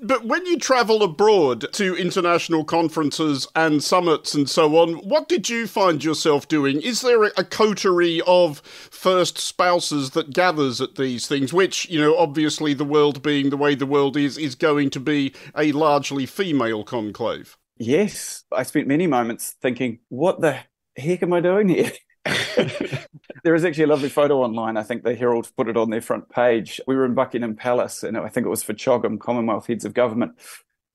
But 0.00 0.24
when 0.24 0.44
you 0.46 0.58
travel 0.58 1.02
abroad 1.02 1.72
to 1.72 1.96
international 1.96 2.64
conferences 2.64 3.46
and 3.54 3.82
summits 3.82 4.34
and 4.34 4.48
so 4.48 4.76
on, 4.76 4.94
what 4.94 5.28
did 5.28 5.48
you 5.48 5.66
find 5.66 6.02
yourself 6.02 6.48
doing? 6.48 6.80
Is 6.80 7.02
there 7.02 7.24
a 7.24 7.44
coterie 7.44 8.22
of 8.26 8.60
first 8.60 9.38
spouses 9.38 10.10
that 10.10 10.32
gathers 10.32 10.80
at 10.80 10.94
these 10.96 11.26
things, 11.26 11.52
which, 11.52 11.88
you 11.90 12.00
know, 12.00 12.16
obviously 12.16 12.74
the 12.74 12.84
world 12.84 13.22
being 13.22 13.50
the 13.50 13.56
way 13.56 13.74
the 13.74 13.86
world 13.86 14.16
is, 14.16 14.38
is 14.38 14.54
going 14.54 14.90
to 14.90 15.00
be 15.00 15.34
a 15.56 15.72
largely 15.72 16.26
female 16.26 16.84
conclave? 16.84 17.56
Yes. 17.76 18.44
I 18.52 18.62
spent 18.62 18.86
many 18.86 19.06
moments 19.06 19.56
thinking, 19.60 19.98
what 20.08 20.40
the 20.40 20.58
heck 20.96 21.22
am 21.22 21.32
I 21.32 21.40
doing 21.40 21.68
here? 21.68 21.92
there 23.44 23.54
is 23.54 23.64
actually 23.64 23.84
a 23.84 23.88
lovely 23.88 24.08
photo 24.08 24.42
online. 24.42 24.76
I 24.76 24.82
think 24.82 25.02
the 25.02 25.14
Herald 25.14 25.50
put 25.56 25.68
it 25.68 25.76
on 25.76 25.90
their 25.90 26.00
front 26.00 26.28
page. 26.28 26.80
We 26.86 26.96
were 26.96 27.04
in 27.04 27.14
Buckingham 27.14 27.54
Palace, 27.54 28.02
and 28.02 28.16
I 28.16 28.28
think 28.28 28.46
it 28.46 28.50
was 28.50 28.62
for 28.62 28.72
CHOGM 28.72 29.20
Commonwealth 29.20 29.66
Heads 29.66 29.84
of 29.84 29.94
Government, 29.94 30.32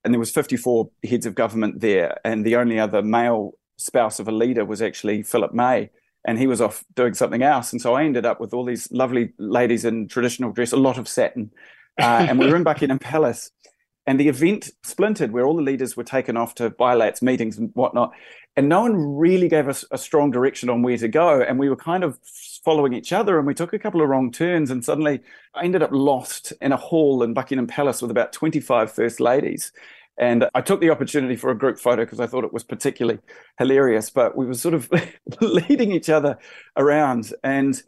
and 0.03 0.13
there 0.13 0.19
was 0.19 0.31
54 0.31 0.89
heads 1.07 1.25
of 1.25 1.35
government 1.35 1.81
there, 1.81 2.19
and 2.23 2.45
the 2.45 2.55
only 2.55 2.79
other 2.79 3.01
male 3.01 3.53
spouse 3.77 4.19
of 4.19 4.27
a 4.27 4.31
leader 4.31 4.65
was 4.65 4.81
actually 4.81 5.23
Philip 5.23 5.53
May, 5.53 5.91
and 6.25 6.39
he 6.39 6.47
was 6.47 6.61
off 6.61 6.83
doing 6.95 7.13
something 7.13 7.43
else. 7.43 7.71
And 7.71 7.81
so 7.81 7.93
I 7.93 8.03
ended 8.03 8.25
up 8.25 8.39
with 8.39 8.53
all 8.53 8.65
these 8.65 8.91
lovely 8.91 9.33
ladies 9.37 9.85
in 9.85 10.07
traditional 10.07 10.51
dress, 10.51 10.71
a 10.71 10.77
lot 10.77 10.97
of 10.97 11.07
satin, 11.07 11.51
uh, 11.99 12.25
and 12.27 12.39
we 12.39 12.47
were 12.47 12.55
in 12.55 12.63
Buckingham 12.71 12.99
Palace. 12.99 13.51
And 14.09 14.19
the 14.19 14.27
event 14.27 14.71
splintered 14.81 15.33
where 15.33 15.45
all 15.45 15.55
the 15.55 15.61
leaders 15.61 15.95
were 15.95 16.03
taken 16.03 16.35
off 16.35 16.55
to 16.55 16.71
bilats, 16.71 17.21
meetings, 17.21 17.59
and 17.59 17.69
whatnot. 17.75 18.11
And 18.55 18.67
no 18.67 18.81
one 18.81 18.95
really 18.95 19.47
gave 19.47 19.67
us 19.67 19.85
a 19.91 19.99
strong 19.99 20.31
direction 20.31 20.67
on 20.67 20.81
where 20.81 20.97
to 20.97 21.07
go. 21.07 21.43
And 21.43 21.59
we 21.59 21.69
were 21.69 21.75
kind 21.75 22.03
of 22.03 22.17
following 22.65 22.93
each 22.93 23.13
other 23.13 23.37
and 23.37 23.45
we 23.45 23.53
took 23.53 23.71
a 23.71 23.77
couple 23.77 24.01
of 24.01 24.09
wrong 24.09 24.31
turns 24.31 24.71
and 24.71 24.83
suddenly 24.83 25.21
i 25.53 25.63
ended 25.63 25.83
up 25.83 25.91
lost 25.93 26.51
in 26.59 26.73
a 26.73 26.77
hall 26.77 27.23
in 27.23 27.33
buckingham 27.33 27.67
palace 27.67 28.01
with 28.01 28.09
about 28.09 28.33
25 28.33 28.91
first 28.91 29.19
ladies. 29.19 29.71
And 30.17 30.49
i 30.55 30.61
took 30.61 30.81
the 30.81 30.89
opportunity 30.89 31.35
for 31.35 31.51
a 31.51 31.57
group 31.57 31.77
photo 31.77 32.03
because 32.03 32.19
i 32.19 32.25
thought 32.25 32.43
it 32.43 32.51
was 32.51 32.63
particularly 32.63 33.19
hilarious 33.59 34.09
but 34.09 34.35
we 34.35 34.47
were 34.47 34.55
sort 34.55 34.73
of 34.73 34.89
leading 35.39 35.91
each 35.91 36.09
other 36.09 36.39
around. 36.75 37.31
And 37.43 37.79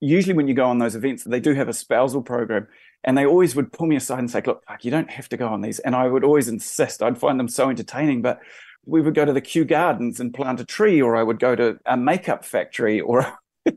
usually 0.00 0.34
when 0.34 0.48
you 0.48 0.54
go 0.54 0.64
on 0.64 0.78
those 0.78 0.96
events 0.96 1.24
they 1.24 1.40
do 1.40 1.52
have 1.52 1.68
a 1.68 1.74
spousal 1.74 2.22
program 2.22 2.68
and 3.04 3.16
they 3.16 3.26
always 3.26 3.54
would 3.54 3.72
pull 3.72 3.86
me 3.86 3.96
aside 3.96 4.18
and 4.18 4.30
say 4.30 4.42
look 4.46 4.62
you 4.80 4.90
don't 4.90 5.10
have 5.10 5.28
to 5.28 5.36
go 5.36 5.48
on 5.48 5.60
these 5.60 5.78
and 5.80 5.94
i 5.94 6.06
would 6.06 6.24
always 6.24 6.48
insist 6.48 7.02
i'd 7.02 7.18
find 7.18 7.38
them 7.38 7.48
so 7.48 7.70
entertaining 7.70 8.22
but 8.22 8.40
we 8.88 9.02
would 9.02 9.14
go 9.14 9.24
to 9.24 9.32
the 9.32 9.40
Kew 9.40 9.64
Gardens 9.64 10.18
and 10.18 10.32
plant 10.32 10.60
a 10.60 10.64
tree, 10.64 11.00
or 11.00 11.14
I 11.14 11.22
would 11.22 11.38
go 11.38 11.54
to 11.54 11.78
a 11.84 11.96
makeup 11.96 12.44
factory, 12.44 13.00
or 13.00 13.38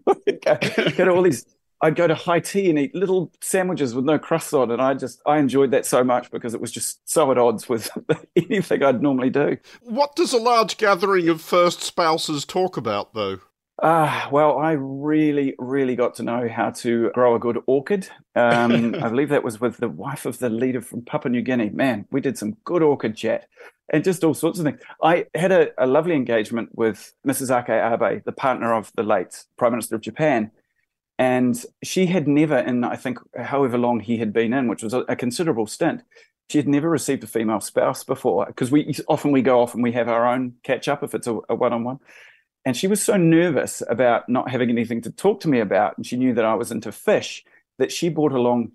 go, 0.45 0.55
to 0.55 1.09
all 1.09 1.21
these. 1.21 1.45
I'd 1.83 1.95
go 1.95 2.07
to 2.07 2.15
high 2.15 2.39
tea 2.39 2.69
and 2.69 2.77
eat 2.79 2.95
little 2.95 3.31
sandwiches 3.41 3.93
with 3.93 4.05
no 4.05 4.17
crust 4.17 4.53
on, 4.53 4.71
and 4.71 4.81
I 4.81 4.93
just 4.93 5.21
I 5.25 5.37
enjoyed 5.39 5.71
that 5.71 5.85
so 5.85 6.03
much 6.03 6.31
because 6.31 6.53
it 6.53 6.61
was 6.61 6.71
just 6.71 7.01
so 7.09 7.29
at 7.31 7.37
odds 7.37 7.67
with 7.67 7.89
anything 8.35 8.83
I'd 8.83 9.01
normally 9.01 9.31
do. 9.31 9.57
What 9.81 10.15
does 10.15 10.31
a 10.31 10.37
large 10.37 10.77
gathering 10.77 11.27
of 11.27 11.41
first 11.41 11.81
spouses 11.81 12.45
talk 12.45 12.77
about, 12.77 13.13
though? 13.13 13.39
Uh, 13.81 14.27
well, 14.31 14.59
I 14.59 14.73
really, 14.73 15.55
really 15.57 15.95
got 15.95 16.13
to 16.15 16.23
know 16.23 16.47
how 16.47 16.69
to 16.69 17.09
grow 17.15 17.33
a 17.33 17.39
good 17.39 17.57
orchid. 17.65 18.07
Um, 18.35 18.93
I 19.01 19.09
believe 19.09 19.29
that 19.29 19.43
was 19.43 19.59
with 19.59 19.77
the 19.77 19.89
wife 19.89 20.27
of 20.27 20.37
the 20.37 20.49
leader 20.49 20.81
from 20.81 21.01
Papua 21.01 21.31
New 21.31 21.41
Guinea. 21.41 21.71
Man, 21.71 22.05
we 22.11 22.21
did 22.21 22.37
some 22.37 22.57
good 22.63 22.83
orchid 22.83 23.17
chat 23.17 23.47
and 23.89 24.03
just 24.03 24.23
all 24.23 24.35
sorts 24.35 24.59
of 24.59 24.65
things. 24.65 24.79
I 25.01 25.25
had 25.33 25.51
a, 25.51 25.69
a 25.83 25.87
lovely 25.87 26.13
engagement 26.13 26.69
with 26.75 27.11
Mrs. 27.25 27.49
Akie 27.49 28.13
Abe, 28.13 28.23
the 28.23 28.31
partner 28.31 28.71
of 28.71 28.91
the 28.95 29.03
late 29.03 29.45
Prime 29.57 29.71
Minister 29.71 29.95
of 29.95 30.01
Japan. 30.01 30.51
And 31.17 31.63
she 31.83 32.05
had 32.05 32.27
never, 32.27 32.59
in 32.59 32.83
I 32.83 32.95
think 32.97 33.17
however 33.35 33.79
long 33.79 33.99
he 33.99 34.17
had 34.17 34.31
been 34.31 34.53
in, 34.53 34.67
which 34.67 34.83
was 34.83 34.93
a, 34.93 34.99
a 35.01 35.15
considerable 35.15 35.65
stint, 35.65 36.03
she 36.49 36.59
had 36.59 36.67
never 36.67 36.89
received 36.89 37.23
a 37.23 37.27
female 37.27 37.61
spouse 37.61 38.03
before. 38.03 38.45
Because 38.45 38.69
we 38.69 38.95
often 39.07 39.31
we 39.31 39.41
go 39.41 39.59
off 39.59 39.73
and 39.73 39.81
we 39.81 39.91
have 39.93 40.07
our 40.07 40.27
own 40.27 40.53
catch 40.61 40.87
up 40.87 41.01
if 41.01 41.15
it's 41.15 41.25
a 41.25 41.33
one 41.33 41.73
on 41.73 41.83
one. 41.83 41.99
And 42.65 42.77
she 42.77 42.87
was 42.87 43.01
so 43.01 43.17
nervous 43.17 43.81
about 43.89 44.29
not 44.29 44.49
having 44.49 44.69
anything 44.69 45.01
to 45.01 45.11
talk 45.11 45.39
to 45.41 45.47
me 45.47 45.59
about. 45.59 45.97
And 45.97 46.05
she 46.05 46.17
knew 46.17 46.33
that 46.33 46.45
I 46.45 46.53
was 46.53 46.71
into 46.71 46.91
fish 46.91 47.43
that 47.79 47.91
she 47.91 48.09
brought 48.09 48.33
along 48.33 48.73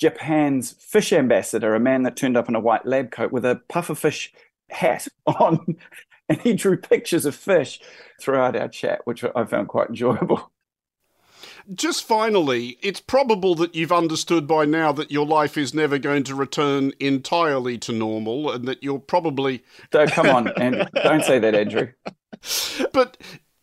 Japan's 0.00 0.72
fish 0.72 1.12
ambassador, 1.12 1.74
a 1.74 1.80
man 1.80 2.02
that 2.02 2.16
turned 2.16 2.36
up 2.36 2.48
in 2.48 2.56
a 2.56 2.60
white 2.60 2.84
lab 2.84 3.12
coat 3.12 3.30
with 3.30 3.44
a 3.44 3.60
pufferfish 3.68 4.30
hat 4.70 5.06
on. 5.26 5.76
And 6.28 6.40
he 6.40 6.54
drew 6.54 6.76
pictures 6.76 7.26
of 7.26 7.34
fish 7.34 7.80
throughout 8.20 8.56
our 8.56 8.68
chat, 8.68 9.02
which 9.04 9.24
I 9.24 9.44
found 9.44 9.68
quite 9.68 9.88
enjoyable. 9.88 10.50
Just 11.72 12.04
finally, 12.04 12.78
it's 12.82 13.00
probable 13.00 13.54
that 13.56 13.74
you've 13.74 13.92
understood 13.92 14.48
by 14.48 14.64
now 14.64 14.90
that 14.92 15.12
your 15.12 15.26
life 15.26 15.56
is 15.56 15.72
never 15.72 15.98
going 15.98 16.24
to 16.24 16.34
return 16.34 16.92
entirely 16.98 17.78
to 17.78 17.92
normal 17.92 18.50
and 18.50 18.66
that 18.66 18.82
you're 18.82 18.98
probably. 18.98 19.62
Don't, 19.90 20.10
come 20.10 20.28
on, 20.28 20.48
and 20.60 20.88
don't 20.94 21.22
say 21.22 21.38
that, 21.38 21.54
Andrew. 21.54 21.92
But 22.92 23.16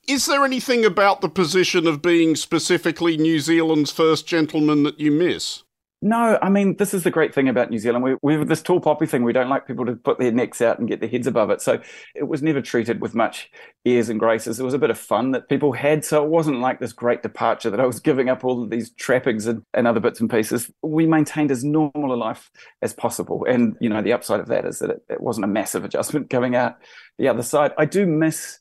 is 0.08 0.26
there 0.26 0.44
anything 0.44 0.86
about 0.86 1.22
the 1.22 1.30
position 1.30 1.88
of 1.88 2.02
being 2.02 2.36
specifically 2.36 3.18
New 3.18 3.40
Zealand's 3.40 3.92
first 3.92 4.28
gentleman 4.28 4.84
that 4.84 5.00
you 5.00 5.12
miss? 5.12 5.64
No, 6.02 6.40
I 6.42 6.48
mean, 6.48 6.78
this 6.78 6.94
is 6.94 7.04
the 7.04 7.12
great 7.12 7.36
thing 7.36 7.50
about 7.50 7.70
New 7.70 7.78
Zealand. 7.78 8.06
We, 8.06 8.16
we 8.22 8.34
have 8.36 8.48
this 8.48 8.62
tall 8.62 8.80
poppy 8.80 9.06
thing. 9.06 9.24
We 9.24 9.34
don't 9.34 9.50
like 9.50 9.68
people 9.68 9.86
to 9.86 9.98
put 9.98 10.18
their 10.18 10.32
necks 10.32 10.62
out 10.62 10.80
and 10.80 10.88
get 10.88 11.02
their 11.02 11.10
heads 11.10 11.28
above 11.28 11.50
it. 11.50 11.62
So 11.62 11.82
it 12.16 12.26
was 12.26 12.42
never 12.42 12.62
treated 12.62 13.02
with 13.02 13.16
much 13.16 13.52
airs 13.86 14.08
and 14.08 14.18
graces. 14.18 14.62
It 14.62 14.64
was 14.64 14.74
a 14.74 14.80
bit 14.80 14.92
of 14.92 14.98
fun 14.98 15.32
that 15.32 15.50
people 15.50 15.74
had. 15.74 16.06
So 16.06 16.24
it 16.24 16.30
wasn't 16.30 16.62
like 16.62 16.80
this 16.80 16.94
great 16.94 17.22
departure 17.22 17.70
that 17.70 17.82
I 17.82 17.86
was 17.86 18.00
giving 18.00 18.30
up 18.30 18.46
all 18.46 18.64
of 18.64 18.70
these 18.70 18.92
trappings 18.92 19.46
and, 19.46 19.62
and 19.74 19.88
other 19.88 20.00
bits 20.00 20.22
and 20.22 20.30
pieces. 20.30 20.72
We 20.82 21.06
maintained 21.06 21.52
as 21.52 21.66
normal 21.66 22.14
a 22.14 22.16
life 22.16 22.50
as 22.82 22.94
possible. 22.94 23.46
And, 23.50 23.76
you 23.82 23.90
know, 23.90 24.02
the 24.02 24.14
upside 24.14 24.40
of 24.40 24.48
that 24.48 24.66
is 24.66 24.80
that 24.80 24.92
it, 24.92 25.04
it 25.10 25.22
wasn't 25.22 25.44
a 25.44 25.50
massive 25.50 25.84
adjustment 25.84 26.30
coming 26.30 26.56
out 26.56 26.78
the 27.18 27.28
other 27.28 27.44
side. 27.44 27.74
I 27.78 27.84
do 27.84 28.06
miss 28.06 28.60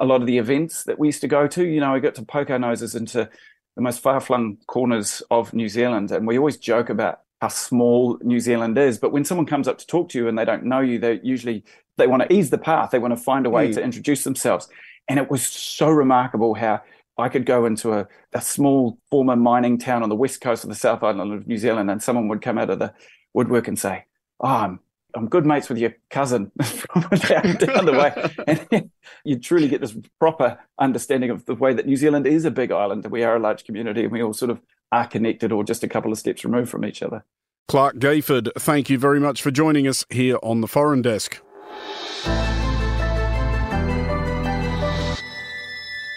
a 0.00 0.06
lot 0.06 0.20
of 0.20 0.26
the 0.26 0.38
events 0.38 0.84
that 0.84 0.98
we 0.98 1.08
used 1.08 1.20
to 1.20 1.28
go 1.28 1.46
to. 1.46 1.64
You 1.64 1.80
know, 1.80 1.92
we 1.92 2.00
got 2.00 2.14
to 2.16 2.24
poke 2.24 2.50
our 2.50 2.58
noses 2.58 2.94
into 2.94 3.28
the 3.76 3.82
most 3.82 4.00
far 4.00 4.20
flung 4.20 4.56
corners 4.66 5.22
of 5.30 5.52
New 5.52 5.68
Zealand. 5.68 6.10
And 6.10 6.26
we 6.26 6.38
always 6.38 6.56
joke 6.56 6.88
about 6.88 7.20
how 7.40 7.48
small 7.48 8.18
New 8.22 8.40
Zealand 8.40 8.76
is. 8.78 8.98
But 8.98 9.12
when 9.12 9.24
someone 9.24 9.46
comes 9.46 9.68
up 9.68 9.78
to 9.78 9.86
talk 9.86 10.08
to 10.10 10.18
you 10.18 10.26
and 10.26 10.38
they 10.38 10.44
don't 10.44 10.64
know 10.64 10.80
you, 10.80 10.98
they 10.98 11.20
usually 11.22 11.64
they 11.96 12.06
want 12.06 12.22
to 12.22 12.32
ease 12.32 12.50
the 12.50 12.58
path. 12.58 12.90
They 12.90 12.98
want 12.98 13.16
to 13.16 13.22
find 13.22 13.46
a 13.46 13.50
way 13.50 13.68
mm. 13.68 13.74
to 13.74 13.82
introduce 13.82 14.24
themselves. 14.24 14.68
And 15.08 15.18
it 15.18 15.30
was 15.30 15.46
so 15.46 15.88
remarkable 15.90 16.54
how 16.54 16.82
I 17.18 17.28
could 17.28 17.44
go 17.44 17.66
into 17.66 17.92
a, 17.92 18.08
a 18.32 18.40
small 18.40 18.98
former 19.10 19.36
mining 19.36 19.78
town 19.78 20.02
on 20.02 20.08
the 20.08 20.16
west 20.16 20.40
coast 20.40 20.64
of 20.64 20.70
the 20.70 20.76
South 20.76 21.02
Island 21.02 21.32
of 21.32 21.46
New 21.46 21.58
Zealand, 21.58 21.90
and 21.90 22.02
someone 22.02 22.28
would 22.28 22.40
come 22.40 22.58
out 22.58 22.70
of 22.70 22.78
the 22.78 22.94
woodwork 23.34 23.68
and 23.68 23.78
say, 23.78 24.04
"Oh, 24.40 24.48
I'm 24.48 24.80
I'm 25.14 25.28
good 25.28 25.46
mates 25.46 25.68
with 25.68 25.78
your 25.78 25.94
cousin 26.10 26.50
from 26.62 27.02
down, 27.18 27.56
down 27.56 27.86
the 27.86 27.92
way. 27.92 28.30
And 28.72 28.90
you 29.24 29.38
truly 29.38 29.68
get 29.68 29.80
this 29.80 29.96
proper 30.18 30.58
understanding 30.78 31.30
of 31.30 31.44
the 31.46 31.54
way 31.54 31.74
that 31.74 31.86
New 31.86 31.96
Zealand 31.96 32.26
is 32.26 32.44
a 32.44 32.50
big 32.50 32.72
island. 32.72 33.06
We 33.06 33.22
are 33.22 33.36
a 33.36 33.38
large 33.38 33.64
community 33.64 34.04
and 34.04 34.12
we 34.12 34.22
all 34.22 34.32
sort 34.32 34.50
of 34.50 34.60
are 34.92 35.06
connected 35.06 35.52
or 35.52 35.64
just 35.64 35.84
a 35.84 35.88
couple 35.88 36.12
of 36.12 36.18
steps 36.18 36.44
removed 36.44 36.70
from 36.70 36.84
each 36.84 37.02
other. 37.02 37.24
Clarke 37.68 37.98
Gayford, 37.98 38.50
thank 38.58 38.90
you 38.90 38.98
very 38.98 39.20
much 39.20 39.42
for 39.42 39.50
joining 39.50 39.86
us 39.86 40.04
here 40.10 40.38
on 40.42 40.60
the 40.60 40.68
Foreign 40.68 41.02
Desk. 41.02 41.40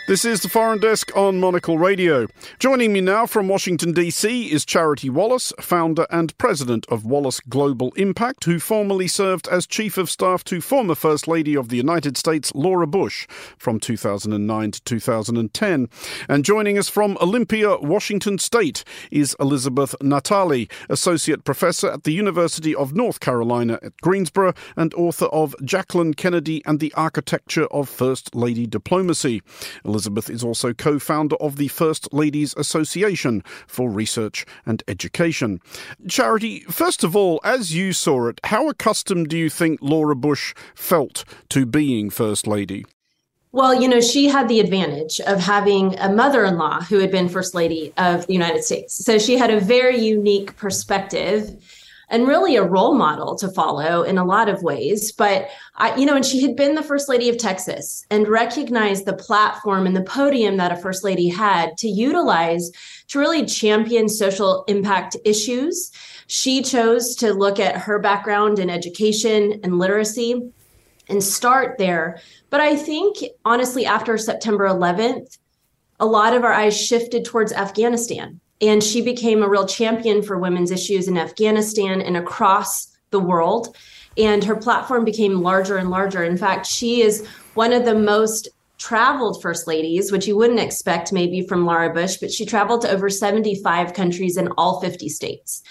This 0.06 0.26
is 0.26 0.42
the 0.42 0.50
Foreign 0.50 0.80
Desk 0.80 1.16
on 1.16 1.40
Monocle 1.40 1.78
Radio. 1.78 2.28
Joining 2.60 2.92
me 2.92 3.00
now 3.00 3.26
from 3.26 3.48
Washington, 3.48 3.94
D.C. 3.94 4.52
is 4.52 4.66
Charity 4.66 5.10
Wallace, 5.10 5.54
founder 5.62 6.06
and 6.10 6.38
president 6.38 6.86
of 6.90 7.06
Wallace 7.06 7.40
Global 7.40 7.94
Impact, 7.96 8.44
who 8.44 8.60
formerly 8.60 9.08
served 9.08 9.48
as 9.48 9.66
Chief 9.66 9.98
of 9.98 10.10
Staff 10.10 10.44
to 10.44 10.60
former 10.60 10.94
First 10.94 11.26
Lady 11.26 11.56
of 11.56 11.70
the 11.70 11.78
United 11.78 12.18
States, 12.18 12.52
Laura 12.54 12.86
Bush, 12.86 13.26
from 13.58 13.80
2009 13.80 14.72
to 14.72 14.84
2010. 14.84 15.88
And 16.28 16.44
joining 16.44 16.78
us 16.78 16.90
from 16.90 17.18
Olympia, 17.22 17.78
Washington 17.78 18.40
State, 18.40 18.84
is 19.10 19.38
Elizabeth 19.40 19.96
Natalle, 20.02 20.70
Associate 20.90 21.42
Professor 21.46 21.90
at 21.90 22.04
the 22.04 22.12
University 22.12 22.76
of 22.76 22.94
North 22.94 23.22
Carolina 23.22 23.80
at 23.82 23.96
Greensboro 24.02 24.54
and 24.76 24.94
author 24.96 25.28
of 25.28 25.56
Jacqueline 25.64 26.14
Kennedy 26.14 26.62
and 26.66 26.82
the 26.82 26.94
Architecture 26.96 27.68
of 27.68 27.88
First 27.88 28.36
Lady 28.36 28.68
Diplomacy. 28.68 29.42
Elizabeth 30.04 30.30
is 30.30 30.44
also 30.44 30.74
co 30.74 31.00
founder 31.00 31.38
of 31.38 31.56
the 31.56 31.70
First 31.70 32.14
Ladies 32.14 32.54
Association 32.58 33.42
for 33.68 33.90
Research 33.90 34.46
and 34.66 34.84
Education. 34.86 35.62
Charity, 36.10 36.60
first 36.70 37.06
of 37.06 37.16
all, 37.16 37.40
as 37.42 37.74
you 37.74 37.94
saw 37.94 38.28
it, 38.28 38.42
how 38.44 38.68
accustomed 38.68 39.30
do 39.30 39.38
you 39.38 39.50
think 39.50 39.80
Laura 39.82 40.14
Bush 40.14 40.54
felt 40.76 41.24
to 41.48 41.66
being 41.66 42.10
First 42.10 42.48
Lady? 42.48 42.86
Well, 43.54 43.74
you 43.74 43.88
know, 43.88 44.02
she 44.02 44.28
had 44.28 44.50
the 44.50 44.60
advantage 44.60 45.22
of 45.22 45.40
having 45.40 45.98
a 46.00 46.12
mother 46.12 46.44
in 46.44 46.58
law 46.58 46.82
who 46.82 47.00
had 47.00 47.10
been 47.10 47.30
First 47.30 47.56
Lady 47.56 47.94
of 47.96 48.28
the 48.28 48.34
United 48.34 48.66
States. 48.66 49.06
So 49.06 49.18
she 49.18 49.38
had 49.38 49.52
a 49.52 49.62
very 49.62 49.98
unique 49.98 50.58
perspective 50.58 51.56
and 52.10 52.28
really 52.28 52.56
a 52.56 52.64
role 52.64 52.94
model 52.96 53.36
to 53.38 53.50
follow 53.50 54.04
in 54.04 54.18
a 54.18 54.26
lot 54.26 54.50
of 54.50 54.64
ways. 54.64 55.12
But 55.12 55.50
I, 55.76 55.96
you 55.96 56.06
know, 56.06 56.16
and 56.16 56.26
she 56.26 56.42
had 56.42 56.56
been 56.56 56.76
the 56.76 56.84
first 56.84 57.10
lady 57.10 57.30
of 57.30 57.38
Texas 57.38 58.06
and 58.10 58.28
recognized 58.28 59.06
the 59.06 59.16
platform 59.16 59.88
and 59.88 59.96
the 59.96 60.04
podium 60.04 60.58
that 60.58 60.72
a 60.72 60.76
first 60.76 61.04
lady 61.04 61.28
had 61.28 61.78
to 61.78 61.88
utilize 61.88 62.72
to 63.08 63.20
really 63.20 63.46
champion 63.46 64.10
social 64.10 64.64
impact 64.68 65.18
issues. 65.26 65.92
She 66.28 66.62
chose 66.62 67.16
to 67.18 67.34
look 67.34 67.60
at 67.60 67.78
her 67.78 68.00
background 68.00 68.60
in 68.60 68.70
education 68.70 69.60
and 69.64 69.80
literacy 69.80 70.52
and 71.10 71.24
start 71.24 71.78
there. 71.78 72.20
But 72.50 72.62
I 72.62 72.76
think 72.76 73.18
honestly, 73.46 73.86
after 73.86 74.18
September 74.18 74.68
11th, 74.68 75.38
a 76.00 76.06
lot 76.06 76.36
of 76.36 76.44
our 76.44 76.52
eyes 76.52 76.80
shifted 76.80 77.26
towards 77.26 77.54
Afghanistan. 77.54 78.40
And 78.62 78.84
she 78.84 79.02
became 79.02 79.44
a 79.44 79.50
real 79.50 79.68
champion 79.68 80.22
for 80.22 80.38
women's 80.38 80.72
issues 80.72 81.08
in 81.08 81.18
Afghanistan 81.18 82.02
and 82.02 82.16
across 82.16 82.88
the 83.12 83.20
world. 83.20 83.76
And 84.18 84.44
her 84.44 84.56
platform 84.56 85.06
became 85.06 85.42
larger 85.42 85.78
and 85.78 85.90
larger. 85.90 86.24
In 86.24 86.38
fact, 86.38 86.66
she 86.66 87.02
is 87.02 87.28
one 87.56 87.74
of 87.74 87.86
the 87.86 87.96
most 87.96 88.50
traveled 88.78 89.42
first 89.42 89.68
ladies, 89.68 90.12
which 90.12 90.28
you 90.28 90.36
wouldn't 90.36 90.60
expect 90.60 91.14
maybe 91.14 91.42
from 91.48 91.66
Laura 91.66 91.94
Bush, 91.94 92.18
but 92.18 92.32
she 92.32 92.46
traveled 92.46 92.82
to 92.82 92.92
over 92.92 93.10
75 93.10 93.94
countries 93.94 94.38
in 94.38 94.50
all 94.58 94.82
50 94.82 95.10
states. 95.10 95.64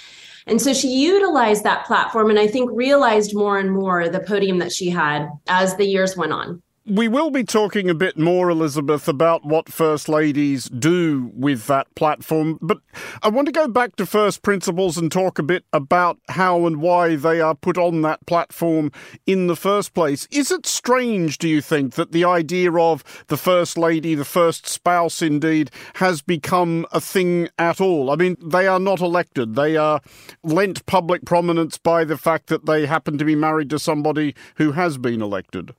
And 0.47 0.61
so 0.61 0.73
she 0.73 0.89
utilized 0.89 1.63
that 1.65 1.87
platform 1.87 2.31
and 2.31 2.39
I 2.39 2.47
think 2.47 2.71
realized 2.73 3.35
more 3.35 3.59
and 3.59 3.71
more 3.71 4.09
the 4.09 4.21
podium 4.21 4.59
that 4.59 4.73
she 4.73 4.91
had 4.91 5.29
as 5.47 5.77
the 5.77 5.85
years 5.85 6.17
went 6.17 6.33
on. 6.33 6.63
We 6.85 7.07
will 7.07 7.31
be 7.31 7.45
talking 7.45 7.89
a 7.89 7.95
bit 7.95 8.19
more, 8.19 8.51
Elizabeth, 8.51 9.07
about 9.07 9.45
what 9.45 9.69
First 9.69 10.09
Ladies 10.09 10.65
do 10.65 11.31
with 11.33 11.69
that 11.69 11.95
platform. 11.95 12.59
But 12.61 12.79
I 13.23 13.29
want 13.29 13.47
to 13.47 13.53
go 13.53 13.69
back 13.69 13.95
to 13.97 14.05
first 14.05 14.43
principles 14.43 14.99
and 14.99 15.11
talk 15.11 15.39
a 15.39 15.45
bit 15.45 15.65
about 15.73 16.19
how 16.29 16.67
and 16.67 16.79
why 16.79 17.15
they 17.15 17.41
are 17.41 17.55
put 17.55 17.79
on 17.79 18.03
that 18.03 18.27
platform 18.27 18.91
in 19.29 19.47
the 19.47 19.55
first 19.55 19.95
place. 19.95 20.27
Is 20.33 20.51
it 20.51 20.67
strange, 20.67 21.39
do 21.39 21.49
you 21.49 21.61
think, 21.61 21.95
that 21.95 22.11
the 22.11 22.25
idea 22.25 22.73
of 22.73 23.05
the 23.29 23.37
First 23.37 23.79
Lady, 23.79 24.17
the 24.17 24.25
first 24.25 24.67
spouse 24.67 25.23
indeed, 25.23 25.71
has 25.95 26.21
become 26.21 26.85
a 26.91 27.01
thing 27.01 27.49
at 27.61 27.81
all? 27.81 28.11
I 28.11 28.17
mean, 28.17 28.37
they 28.43 28.67
are 28.67 28.81
not 28.81 29.01
elected, 29.01 29.55
they 29.55 29.77
are 29.77 30.01
lent 30.43 30.85
public 30.87 31.25
prominence 31.27 31.79
by 31.79 32.03
the 32.03 32.19
fact 32.19 32.49
that 32.49 32.67
they 32.67 32.87
happen 32.87 33.19
to 33.19 33.25
be 33.25 33.37
married 33.37 33.71
to 33.71 33.79
somebody 33.79 34.35
who 34.57 34.73
has 34.73 34.99
been 34.99 35.23
elected. 35.23 35.77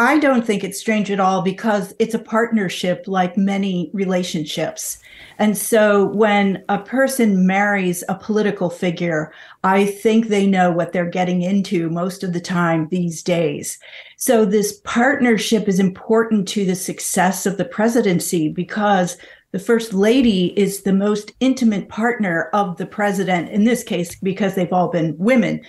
I 0.00 0.20
don't 0.20 0.46
think 0.46 0.62
it's 0.62 0.78
strange 0.78 1.10
at 1.10 1.18
all 1.18 1.42
because 1.42 1.92
it's 1.98 2.14
a 2.14 2.20
partnership 2.20 3.04
like 3.08 3.36
many 3.36 3.90
relationships. 3.92 4.98
And 5.38 5.58
so 5.58 6.06
when 6.06 6.64
a 6.68 6.78
person 6.78 7.48
marries 7.48 8.04
a 8.08 8.14
political 8.14 8.70
figure, 8.70 9.32
I 9.64 9.86
think 9.86 10.28
they 10.28 10.46
know 10.46 10.70
what 10.70 10.92
they're 10.92 11.10
getting 11.10 11.42
into 11.42 11.90
most 11.90 12.22
of 12.22 12.32
the 12.32 12.40
time 12.40 12.86
these 12.88 13.24
days. 13.24 13.76
So 14.16 14.44
this 14.44 14.80
partnership 14.84 15.66
is 15.66 15.80
important 15.80 16.46
to 16.48 16.64
the 16.64 16.76
success 16.76 17.44
of 17.44 17.56
the 17.56 17.64
presidency 17.64 18.48
because 18.48 19.16
the 19.50 19.58
first 19.58 19.94
lady 19.94 20.56
is 20.56 20.82
the 20.82 20.92
most 20.92 21.32
intimate 21.40 21.88
partner 21.88 22.50
of 22.52 22.76
the 22.76 22.86
president 22.86 23.50
in 23.50 23.64
this 23.64 23.82
case 23.82 24.14
because 24.14 24.54
they've 24.54 24.72
all 24.72 24.90
been 24.90 25.18
women. 25.18 25.60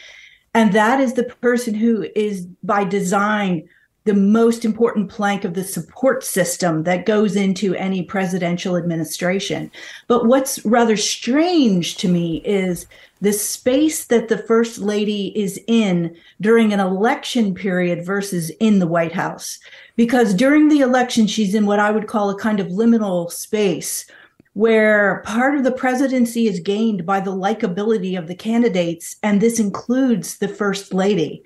And 0.54 0.74
that 0.74 1.00
is 1.00 1.14
the 1.14 1.24
person 1.24 1.74
who 1.74 2.08
is 2.16 2.46
by 2.64 2.84
design 2.84 3.68
the 4.06 4.14
most 4.14 4.66
important 4.66 5.10
plank 5.10 5.44
of 5.44 5.54
the 5.54 5.64
support 5.64 6.24
system 6.24 6.84
that 6.84 7.06
goes 7.06 7.36
into 7.36 7.76
any 7.76 8.02
presidential 8.02 8.78
administration. 8.78 9.70
But 10.08 10.26
what's 10.26 10.66
rather 10.66 10.98
strange 10.98 11.98
to 11.98 12.08
me 12.08 12.38
is 12.46 12.88
the 13.22 13.34
space 13.34 14.06
that 14.06 14.30
the 14.30 14.38
first 14.38 14.80
lady 14.80 15.38
is 15.38 15.60
in 15.68 16.16
during 16.40 16.72
an 16.72 16.80
election 16.80 17.54
period 17.54 18.06
versus 18.06 18.50
in 18.62 18.80
the 18.80 18.88
White 18.88 19.12
House. 19.12 19.60
Because 19.98 20.34
during 20.34 20.70
the 20.70 20.80
election, 20.80 21.28
she's 21.28 21.54
in 21.54 21.66
what 21.66 21.80
I 21.80 21.92
would 21.92 22.08
call 22.08 22.30
a 22.30 22.40
kind 22.40 22.60
of 22.60 22.68
liminal 22.68 23.30
space 23.30 24.06
where 24.54 25.22
part 25.26 25.56
of 25.56 25.64
the 25.64 25.72
presidency 25.72 26.48
is 26.48 26.60
gained 26.60 27.06
by 27.06 27.20
the 27.20 27.32
likability 27.32 28.18
of 28.18 28.28
the 28.28 28.36
candidates, 28.36 29.16
and 29.24 29.40
this 29.40 29.60
includes 29.60 30.38
the 30.38 30.48
first 30.48 30.94
lady. 30.94 31.44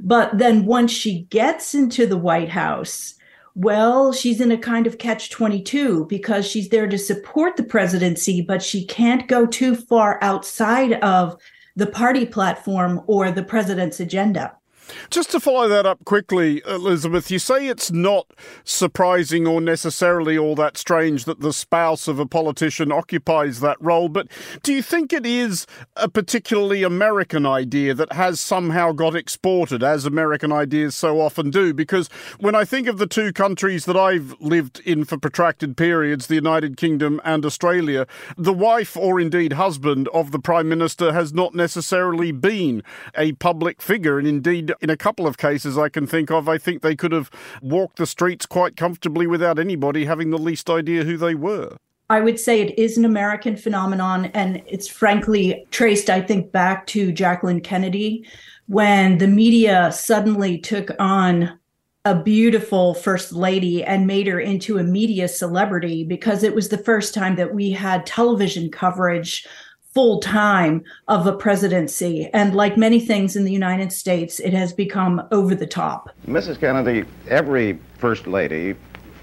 But 0.00 0.38
then 0.38 0.66
once 0.66 0.90
she 0.90 1.22
gets 1.30 1.74
into 1.74 2.06
the 2.06 2.16
White 2.16 2.48
House, 2.48 3.14
well, 3.54 4.12
she's 4.12 4.40
in 4.40 4.50
a 4.50 4.58
kind 4.58 4.86
of 4.86 4.98
catch 4.98 5.30
22 5.30 6.06
because 6.06 6.46
she's 6.46 6.68
there 6.68 6.88
to 6.88 6.98
support 6.98 7.56
the 7.56 7.62
presidency, 7.62 8.40
but 8.40 8.62
she 8.62 8.84
can't 8.84 9.28
go 9.28 9.46
too 9.46 9.76
far 9.76 10.18
outside 10.22 10.94
of 10.94 11.40
the 11.76 11.86
party 11.86 12.26
platform 12.26 13.02
or 13.06 13.30
the 13.30 13.44
president's 13.44 14.00
agenda. 14.00 14.56
Just 15.10 15.30
to 15.30 15.40
follow 15.40 15.68
that 15.68 15.86
up 15.86 16.04
quickly, 16.04 16.62
Elizabeth, 16.66 17.30
you 17.30 17.38
say 17.38 17.68
it's 17.68 17.90
not 17.90 18.26
surprising 18.64 19.46
or 19.46 19.60
necessarily 19.60 20.36
all 20.36 20.54
that 20.54 20.76
strange 20.76 21.24
that 21.24 21.40
the 21.40 21.52
spouse 21.52 22.08
of 22.08 22.18
a 22.18 22.26
politician 22.26 22.92
occupies 22.92 23.60
that 23.60 23.80
role, 23.80 24.08
but 24.08 24.28
do 24.62 24.72
you 24.72 24.82
think 24.82 25.12
it 25.12 25.24
is 25.26 25.66
a 25.96 26.08
particularly 26.08 26.82
American 26.82 27.46
idea 27.46 27.94
that 27.94 28.12
has 28.12 28.40
somehow 28.40 28.92
got 28.92 29.16
exported, 29.16 29.82
as 29.82 30.04
American 30.04 30.52
ideas 30.52 30.94
so 30.94 31.20
often 31.20 31.50
do? 31.50 31.72
Because 31.72 32.08
when 32.38 32.54
I 32.54 32.64
think 32.64 32.86
of 32.86 32.98
the 32.98 33.06
two 33.06 33.32
countries 33.32 33.84
that 33.86 33.96
I've 33.96 34.34
lived 34.40 34.80
in 34.80 35.04
for 35.04 35.18
protracted 35.18 35.76
periods, 35.76 36.26
the 36.26 36.34
United 36.34 36.76
Kingdom 36.76 37.20
and 37.24 37.44
Australia, 37.46 38.06
the 38.36 38.52
wife 38.52 38.96
or 38.96 39.20
indeed 39.20 39.54
husband 39.54 40.08
of 40.08 40.30
the 40.30 40.38
Prime 40.38 40.68
Minister 40.68 41.12
has 41.12 41.32
not 41.32 41.54
necessarily 41.54 42.32
been 42.32 42.82
a 43.16 43.32
public 43.32 43.80
figure, 43.80 44.18
and 44.18 44.26
indeed 44.28 44.73
in 44.80 44.90
a 44.90 44.96
couple 44.96 45.26
of 45.26 45.38
cases 45.38 45.78
I 45.78 45.88
can 45.88 46.06
think 46.06 46.30
of, 46.30 46.48
I 46.48 46.58
think 46.58 46.82
they 46.82 46.96
could 46.96 47.12
have 47.12 47.30
walked 47.62 47.96
the 47.96 48.06
streets 48.06 48.46
quite 48.46 48.76
comfortably 48.76 49.26
without 49.26 49.58
anybody 49.58 50.04
having 50.04 50.30
the 50.30 50.38
least 50.38 50.70
idea 50.70 51.04
who 51.04 51.16
they 51.16 51.34
were. 51.34 51.76
I 52.10 52.20
would 52.20 52.38
say 52.38 52.60
it 52.60 52.78
is 52.78 52.98
an 52.98 53.04
American 53.04 53.56
phenomenon, 53.56 54.26
and 54.26 54.62
it's 54.66 54.88
frankly 54.88 55.66
traced, 55.70 56.10
I 56.10 56.20
think, 56.20 56.52
back 56.52 56.86
to 56.88 57.12
Jacqueline 57.12 57.60
Kennedy 57.60 58.26
when 58.66 59.18
the 59.18 59.26
media 59.26 59.90
suddenly 59.92 60.58
took 60.58 60.90
on 60.98 61.58
a 62.06 62.14
beautiful 62.14 62.92
first 62.92 63.32
lady 63.32 63.82
and 63.82 64.06
made 64.06 64.26
her 64.26 64.38
into 64.38 64.76
a 64.76 64.82
media 64.82 65.26
celebrity 65.26 66.04
because 66.04 66.42
it 66.42 66.54
was 66.54 66.68
the 66.68 66.78
first 66.78 67.14
time 67.14 67.36
that 67.36 67.54
we 67.54 67.70
had 67.70 68.04
television 68.04 68.70
coverage 68.70 69.46
full 69.94 70.18
time 70.18 70.82
of 71.06 71.26
a 71.26 71.32
presidency. 71.32 72.28
And 72.34 72.54
like 72.54 72.76
many 72.76 72.98
things 72.98 73.36
in 73.36 73.44
the 73.44 73.52
United 73.52 73.92
States, 73.92 74.40
it 74.40 74.52
has 74.52 74.72
become 74.72 75.22
over 75.30 75.54
the 75.54 75.66
top. 75.66 76.10
Mrs. 76.26 76.58
Kennedy, 76.58 77.08
every 77.28 77.78
first 77.98 78.26
lady 78.26 78.74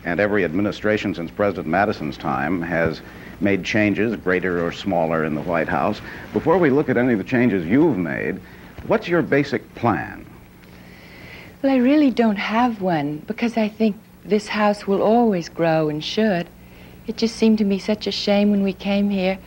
and 0.05 0.19
every 0.19 0.45
administration 0.45 1.13
since 1.13 1.29
President 1.29 1.67
Madison's 1.67 2.17
time 2.17 2.61
has 2.61 3.01
made 3.41 3.63
changes, 3.63 4.15
greater 4.15 4.65
or 4.65 4.71
smaller, 4.71 5.25
in 5.25 5.35
the 5.35 5.41
White 5.41 5.67
House. 5.67 5.99
Before 6.31 6.57
we 6.57 6.69
look 6.69 6.89
at 6.89 6.97
any 6.97 7.13
of 7.13 7.19
the 7.19 7.25
changes 7.25 7.65
you've 7.65 7.97
made, 7.97 8.39
what's 8.87 9.07
your 9.07 9.21
basic 9.21 9.75
plan? 9.75 10.25
Well, 11.61 11.71
I 11.71 11.77
really 11.77 12.11
don't 12.11 12.37
have 12.37 12.81
one 12.81 13.17
because 13.27 13.57
I 13.57 13.67
think 13.67 13.95
this 14.23 14.47
house 14.47 14.87
will 14.87 15.01
always 15.01 15.49
grow 15.49 15.89
and 15.89 16.03
should. 16.03 16.47
It 17.07 17.17
just 17.17 17.35
seemed 17.35 17.57
to 17.57 17.65
me 17.65 17.79
such 17.79 18.07
a 18.07 18.11
shame 18.11 18.51
when 18.51 18.63
we 18.63 18.73
came 18.73 19.09
here 19.09 19.39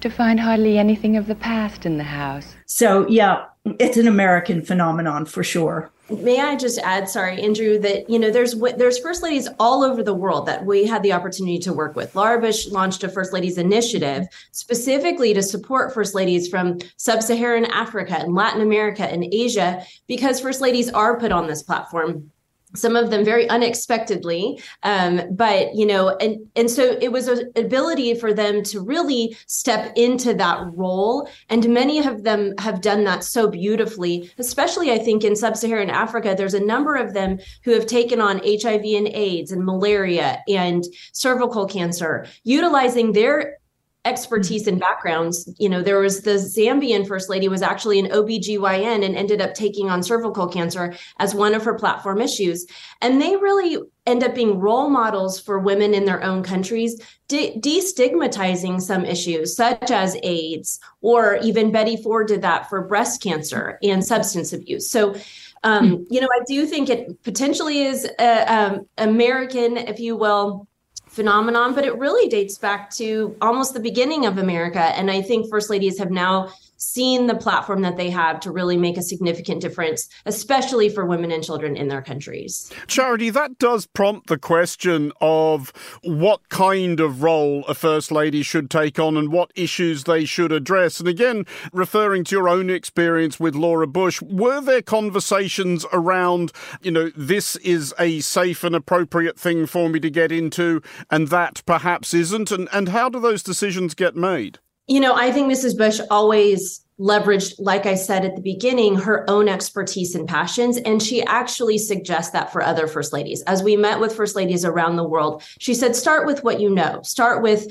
to 0.00 0.10
find 0.10 0.40
hardly 0.40 0.78
anything 0.78 1.16
of 1.16 1.26
the 1.26 1.34
past 1.34 1.86
in 1.86 1.98
the 1.98 2.04
house. 2.04 2.54
So, 2.66 3.08
yeah, 3.08 3.44
it's 3.78 3.96
an 3.96 4.08
American 4.08 4.62
phenomenon 4.62 5.24
for 5.24 5.42
sure. 5.44 5.90
May 6.08 6.40
I 6.40 6.54
just 6.54 6.78
add, 6.78 7.08
sorry, 7.08 7.42
Andrew, 7.42 7.80
that 7.80 8.08
you 8.08 8.16
know 8.16 8.30
there's 8.30 8.54
there's 8.76 8.98
first 8.98 9.24
ladies 9.24 9.48
all 9.58 9.82
over 9.82 10.04
the 10.04 10.14
world 10.14 10.46
that 10.46 10.64
we 10.64 10.86
had 10.86 11.02
the 11.02 11.12
opportunity 11.12 11.58
to 11.58 11.72
work 11.72 11.96
with. 11.96 12.14
Laura 12.14 12.40
Bush 12.40 12.68
launched 12.68 13.02
a 13.02 13.08
First 13.08 13.32
Ladies 13.32 13.58
Initiative 13.58 14.28
specifically 14.52 15.34
to 15.34 15.42
support 15.42 15.92
first 15.92 16.14
ladies 16.14 16.46
from 16.46 16.78
sub-Saharan 16.96 17.64
Africa 17.66 18.16
and 18.20 18.36
Latin 18.36 18.62
America 18.62 19.02
and 19.02 19.24
Asia 19.32 19.82
because 20.06 20.38
first 20.38 20.60
ladies 20.60 20.90
are 20.90 21.18
put 21.18 21.32
on 21.32 21.48
this 21.48 21.64
platform 21.64 22.30
some 22.76 22.96
of 22.96 23.10
them 23.10 23.24
very 23.24 23.48
unexpectedly 23.48 24.60
um, 24.82 25.20
but 25.32 25.74
you 25.74 25.86
know 25.86 26.16
and 26.20 26.46
and 26.56 26.70
so 26.70 26.96
it 27.00 27.10
was 27.10 27.28
an 27.28 27.50
ability 27.56 28.14
for 28.14 28.32
them 28.32 28.62
to 28.62 28.80
really 28.80 29.36
step 29.46 29.92
into 29.96 30.34
that 30.34 30.60
role 30.72 31.28
and 31.48 31.68
many 31.68 32.04
of 32.04 32.22
them 32.22 32.54
have 32.58 32.80
done 32.80 33.04
that 33.04 33.24
so 33.24 33.48
beautifully 33.48 34.30
especially 34.38 34.90
i 34.92 34.98
think 34.98 35.24
in 35.24 35.34
sub-saharan 35.34 35.90
africa 35.90 36.34
there's 36.36 36.54
a 36.54 36.64
number 36.64 36.94
of 36.94 37.14
them 37.14 37.38
who 37.64 37.72
have 37.72 37.86
taken 37.86 38.20
on 38.20 38.38
hiv 38.38 38.82
and 38.84 39.08
aids 39.08 39.52
and 39.52 39.64
malaria 39.64 40.42
and 40.48 40.84
cervical 41.12 41.66
cancer 41.66 42.26
utilizing 42.44 43.12
their 43.12 43.58
expertise 44.06 44.66
and 44.66 44.80
backgrounds. 44.80 45.52
You 45.58 45.68
know, 45.68 45.82
there 45.82 45.98
was 45.98 46.22
the 46.22 46.38
Zambian 46.38 47.06
first 47.06 47.28
lady 47.28 47.48
was 47.48 47.60
actually 47.60 47.98
an 47.98 48.06
OBGYN 48.06 49.04
and 49.04 49.16
ended 49.16 49.42
up 49.42 49.54
taking 49.54 49.90
on 49.90 50.02
cervical 50.02 50.46
cancer 50.46 50.94
as 51.18 51.34
one 51.34 51.54
of 51.54 51.64
her 51.64 51.74
platform 51.74 52.22
issues. 52.22 52.66
And 53.02 53.20
they 53.20 53.36
really 53.36 53.78
end 54.06 54.22
up 54.22 54.34
being 54.34 54.60
role 54.60 54.88
models 54.88 55.40
for 55.40 55.58
women 55.58 55.92
in 55.92 56.04
their 56.04 56.22
own 56.22 56.42
countries, 56.42 57.00
de- 57.26 57.58
destigmatizing 57.60 58.80
some 58.80 59.04
issues 59.04 59.56
such 59.56 59.90
as 59.90 60.16
AIDS, 60.22 60.78
or 61.00 61.36
even 61.42 61.72
Betty 61.72 61.96
Ford 61.96 62.28
did 62.28 62.42
that 62.42 62.68
for 62.70 62.82
breast 62.82 63.20
cancer 63.20 63.78
and 63.82 64.04
substance 64.04 64.52
abuse. 64.52 64.88
So, 64.88 65.16
um, 65.64 66.06
you 66.08 66.20
know, 66.20 66.28
I 66.32 66.44
do 66.46 66.64
think 66.66 66.88
it 66.88 67.20
potentially 67.24 67.82
is 67.82 68.08
a, 68.20 68.54
um, 68.54 68.86
American, 68.98 69.76
if 69.76 69.98
you 69.98 70.16
will, 70.16 70.68
phenomenon, 71.16 71.74
but 71.74 71.84
it 71.84 71.98
really 71.98 72.28
dates 72.28 72.58
back 72.58 72.90
to 72.90 73.34
almost 73.40 73.72
the 73.72 73.80
beginning 73.80 74.26
of 74.26 74.36
America. 74.38 74.78
And 74.78 75.10
I 75.10 75.22
think 75.22 75.50
first 75.50 75.70
ladies 75.70 75.98
have 75.98 76.10
now 76.10 76.52
seen 76.76 77.26
the 77.26 77.34
platform 77.34 77.82
that 77.82 77.96
they 77.96 78.10
have 78.10 78.40
to 78.40 78.50
really 78.50 78.76
make 78.76 78.96
a 78.96 79.02
significant 79.02 79.60
difference, 79.60 80.08
especially 80.26 80.88
for 80.88 81.04
women 81.04 81.30
and 81.30 81.42
children 81.42 81.76
in 81.76 81.88
their 81.88 82.02
countries. 82.02 82.72
Charity, 82.86 83.30
that 83.30 83.58
does 83.58 83.86
prompt 83.86 84.28
the 84.28 84.38
question 84.38 85.12
of 85.20 85.72
what 86.02 86.48
kind 86.48 87.00
of 87.00 87.22
role 87.22 87.64
a 87.66 87.74
First 87.74 88.10
Lady 88.10 88.42
should 88.42 88.70
take 88.70 88.98
on 88.98 89.16
and 89.16 89.32
what 89.32 89.52
issues 89.54 90.04
they 90.04 90.24
should 90.24 90.52
address. 90.52 91.00
And 91.00 91.08
again, 91.08 91.44
referring 91.72 92.24
to 92.24 92.36
your 92.36 92.48
own 92.48 92.70
experience 92.70 93.40
with 93.40 93.54
Laura 93.54 93.86
Bush, 93.86 94.20
were 94.22 94.60
there 94.60 94.82
conversations 94.82 95.86
around, 95.92 96.52
you 96.82 96.90
know, 96.90 97.10
this 97.16 97.56
is 97.56 97.94
a 97.98 98.20
safe 98.20 98.64
and 98.64 98.74
appropriate 98.74 99.38
thing 99.38 99.66
for 99.66 99.88
me 99.88 100.00
to 100.00 100.10
get 100.10 100.32
into 100.32 100.82
and 101.10 101.28
that 101.28 101.62
perhaps 101.66 102.14
isn't? 102.14 102.50
And, 102.50 102.68
and 102.72 102.88
how 102.90 103.08
do 103.08 103.20
those 103.20 103.42
decisions 103.42 103.94
get 103.94 104.16
made? 104.16 104.58
You 104.86 105.00
know, 105.00 105.14
I 105.14 105.32
think 105.32 105.50
Mrs. 105.50 105.76
Bush 105.76 106.00
always 106.10 106.84
leveraged, 106.98 107.54
like 107.58 107.84
I 107.86 107.94
said 107.94 108.24
at 108.24 108.36
the 108.36 108.40
beginning, 108.40 108.96
her 108.96 109.28
own 109.28 109.48
expertise 109.48 110.14
and 110.14 110.26
passions. 110.26 110.78
And 110.78 111.02
she 111.02 111.22
actually 111.24 111.78
suggests 111.78 112.32
that 112.32 112.52
for 112.52 112.62
other 112.62 112.86
first 112.86 113.12
ladies. 113.12 113.42
As 113.42 113.62
we 113.62 113.76
met 113.76 114.00
with 114.00 114.14
first 114.14 114.34
ladies 114.36 114.64
around 114.64 114.96
the 114.96 115.04
world, 115.04 115.42
she 115.58 115.74
said, 115.74 115.94
start 115.94 116.26
with 116.26 116.42
what 116.42 116.60
you 116.60 116.70
know. 116.70 117.02
Start 117.02 117.42
with, 117.42 117.66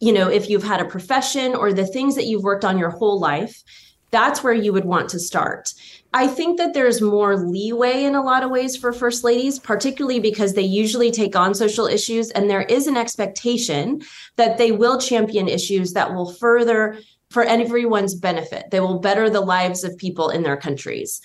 you 0.00 0.12
know, 0.12 0.28
if 0.28 0.50
you've 0.50 0.64
had 0.64 0.80
a 0.80 0.86
profession 0.86 1.54
or 1.54 1.72
the 1.72 1.86
things 1.86 2.16
that 2.16 2.26
you've 2.26 2.42
worked 2.42 2.64
on 2.64 2.78
your 2.78 2.90
whole 2.90 3.20
life, 3.20 3.62
that's 4.10 4.42
where 4.42 4.54
you 4.54 4.72
would 4.72 4.84
want 4.84 5.08
to 5.10 5.18
start. 5.18 5.72
I 6.14 6.28
think 6.28 6.58
that 6.58 6.74
there's 6.74 7.00
more 7.00 7.36
leeway 7.36 8.04
in 8.04 8.14
a 8.14 8.22
lot 8.22 8.44
of 8.44 8.50
ways 8.50 8.76
for 8.76 8.92
first 8.92 9.24
ladies, 9.24 9.58
particularly 9.58 10.20
because 10.20 10.54
they 10.54 10.62
usually 10.62 11.10
take 11.10 11.34
on 11.34 11.54
social 11.54 11.86
issues 11.86 12.30
and 12.30 12.48
there 12.48 12.62
is 12.62 12.86
an 12.86 12.96
expectation 12.96 14.00
that 14.36 14.56
they 14.56 14.70
will 14.70 15.00
champion 15.00 15.48
issues 15.48 15.92
that 15.94 16.14
will 16.14 16.32
further 16.32 17.00
for 17.30 17.42
everyone's 17.42 18.14
benefit. 18.14 18.70
They 18.70 18.78
will 18.78 19.00
better 19.00 19.28
the 19.28 19.40
lives 19.40 19.82
of 19.82 19.98
people 19.98 20.28
in 20.28 20.44
their 20.44 20.56
countries. 20.56 21.20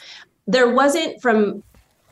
There 0.48 0.74
wasn't 0.74 1.22
from 1.22 1.64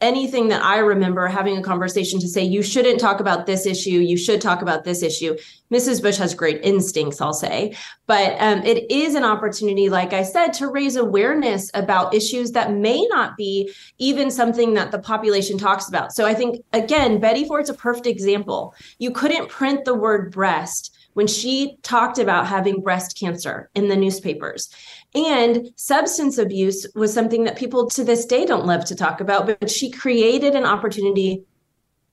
anything 0.02 0.48
that 0.50 0.64
I 0.64 0.78
remember 0.80 1.28
having 1.28 1.58
a 1.58 1.62
conversation 1.62 2.20
to 2.20 2.28
say, 2.28 2.44
you 2.44 2.62
shouldn't 2.62 3.00
talk 3.00 3.20
about 3.20 3.46
this 3.46 3.66
issue, 3.66 3.92
you 3.92 4.18
should 4.18 4.42
talk 4.42 4.62
about 4.62 4.84
this 4.84 5.02
issue. 5.02 5.36
Mrs. 5.72 6.02
Bush 6.02 6.18
has 6.18 6.34
great 6.34 6.64
instincts, 6.64 7.20
I'll 7.20 7.34
say. 7.34 7.76
But 8.06 8.36
um, 8.40 8.64
it 8.64 8.90
is 8.92 9.16
an 9.16 9.24
opportunity, 9.24 9.90
like 9.90 10.14
I 10.14 10.24
said, 10.24 10.54
to 10.54 10.68
raise 10.68 10.96
awareness 10.96 11.70
about 11.74 12.14
issues 12.14 12.52
that 12.52 12.74
may 12.74 13.06
not 13.08 13.36
be 13.36 13.72
even 13.98 14.32
something 14.32 14.74
that 14.76 14.92
the 14.92 15.00
population 15.00 15.58
talks 15.58 15.90
about. 15.90 16.14
So 16.14 16.26
I 16.26 16.34
think, 16.34 16.64
again, 16.74 17.20
Betty 17.20 17.46
Ford's 17.46 17.70
a 17.70 17.74
perfect 17.74 18.08
example. 18.08 18.74
You 19.00 19.12
couldn't 19.12 19.50
print 19.50 19.84
the 19.84 19.96
word 19.96 20.32
breast 20.32 20.94
when 21.18 21.26
she 21.26 21.80
talked 21.82 22.20
about 22.20 22.46
having 22.46 22.80
breast 22.80 23.18
cancer 23.20 23.72
in 23.74 23.88
the 23.88 23.96
newspapers. 23.96 24.70
And 25.16 25.70
substance 25.76 26.38
abuse 26.38 26.86
was 26.96 27.14
something 27.14 27.46
that 27.46 27.58
people 27.58 27.90
to 27.92 28.04
this 28.04 28.26
day 28.26 28.46
don't 28.46 28.66
love 28.66 28.86
to 28.86 28.96
talk 28.96 29.22
about, 29.22 29.46
but 29.46 29.70
she 29.70 29.90
created 29.90 30.54
an 30.54 30.66
opportunity 30.66 31.44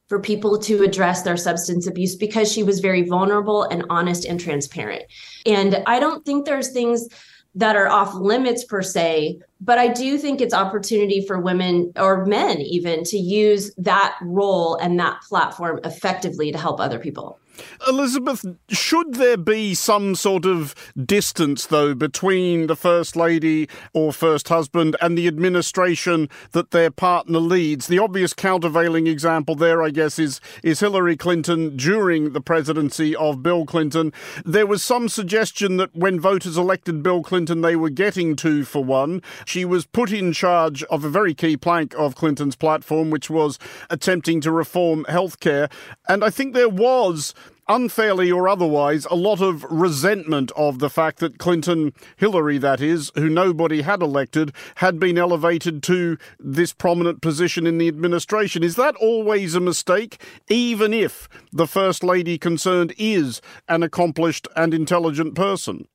for 0.08 0.20
people 0.20 0.58
to 0.58 0.82
address 0.82 1.22
their 1.22 1.36
substance 1.36 1.86
abuse 1.86 2.14
because 2.14 2.52
she 2.52 2.62
was 2.62 2.80
very 2.80 3.02
vulnerable 3.02 3.64
and 3.64 3.84
honest 3.90 4.24
and 4.24 4.38
transparent. 4.38 5.02
And 5.46 5.82
I 5.86 5.98
don't 5.98 6.24
think 6.24 6.44
there's 6.44 6.72
things 6.72 7.08
that 7.54 7.76
are 7.76 7.88
off 7.88 8.14
limits 8.14 8.64
per 8.64 8.82
se, 8.82 9.38
but 9.60 9.78
I 9.78 9.88
do 9.88 10.18
think 10.18 10.40
it's 10.40 10.52
opportunity 10.52 11.24
for 11.26 11.38
women 11.38 11.92
or 11.96 12.26
men 12.26 12.60
even 12.60 13.04
to 13.04 13.16
use 13.16 13.72
that 13.78 14.16
role 14.22 14.76
and 14.76 14.98
that 14.98 15.22
platform 15.22 15.80
effectively 15.84 16.52
to 16.52 16.58
help 16.58 16.80
other 16.80 16.98
people. 16.98 17.38
Elizabeth, 17.86 18.44
should 18.70 19.14
there 19.14 19.36
be 19.36 19.74
some 19.74 20.14
sort 20.14 20.46
of 20.46 20.74
distance, 21.04 21.66
though, 21.66 21.94
between 21.94 22.66
the 22.66 22.76
First 22.76 23.16
Lady 23.16 23.68
or 23.92 24.12
First 24.12 24.48
Husband 24.48 24.96
and 25.00 25.16
the 25.16 25.28
administration 25.28 26.28
that 26.52 26.70
their 26.70 26.90
partner 26.90 27.38
leads? 27.38 27.86
The 27.86 27.98
obvious 27.98 28.32
countervailing 28.32 29.06
example 29.06 29.54
there, 29.54 29.82
I 29.82 29.90
guess, 29.90 30.18
is, 30.18 30.40
is 30.62 30.80
Hillary 30.80 31.16
Clinton 31.16 31.76
during 31.76 32.32
the 32.32 32.40
presidency 32.40 33.14
of 33.16 33.42
Bill 33.42 33.66
Clinton. 33.66 34.12
There 34.44 34.66
was 34.66 34.82
some 34.82 35.08
suggestion 35.08 35.76
that 35.76 35.94
when 35.94 36.20
voters 36.20 36.56
elected 36.56 37.02
Bill 37.02 37.22
Clinton, 37.22 37.60
they 37.60 37.76
were 37.76 37.90
getting 37.90 38.36
two 38.36 38.64
for 38.64 38.82
one. 38.82 39.22
She 39.44 39.64
was 39.64 39.86
put 39.86 40.12
in 40.12 40.32
charge 40.32 40.82
of 40.84 41.04
a 41.04 41.08
very 41.08 41.34
key 41.34 41.56
plank 41.56 41.94
of 41.94 42.14
Clinton's 42.14 42.56
platform, 42.56 43.10
which 43.10 43.30
was 43.30 43.58
attempting 43.90 44.40
to 44.42 44.50
reform 44.50 45.04
healthcare. 45.08 45.70
And 46.08 46.24
I 46.24 46.30
think 46.30 46.54
there 46.54 46.68
was 46.68 47.34
unfairly 47.68 48.30
or 48.30 48.48
otherwise, 48.48 49.06
a 49.06 49.14
lot 49.14 49.40
of 49.40 49.64
resentment 49.64 50.52
of 50.56 50.78
the 50.78 50.90
fact 50.90 51.18
that 51.18 51.38
Clinton, 51.38 51.92
Hillary, 52.16 52.58
that 52.58 52.80
is, 52.80 53.10
who 53.14 53.28
nobody 53.28 53.82
had 53.82 54.02
elected, 54.02 54.52
had 54.76 54.98
been 54.98 55.18
elevated 55.18 55.82
to 55.84 56.18
this 56.38 56.72
prominent 56.72 57.22
position 57.22 57.66
in 57.66 57.78
the 57.78 57.88
administration. 57.88 58.62
Is 58.62 58.76
that 58.76 58.96
always 58.96 59.54
a 59.54 59.60
mistake, 59.60 60.20
even 60.48 60.92
if 60.92 61.28
the 61.52 61.66
First 61.66 62.04
Lady 62.04 62.38
concerned 62.38 62.94
is 62.98 63.40
an 63.68 63.82
accomplished 63.82 64.48
and 64.56 64.74
intelligent 64.74 65.34
person? 65.34 65.88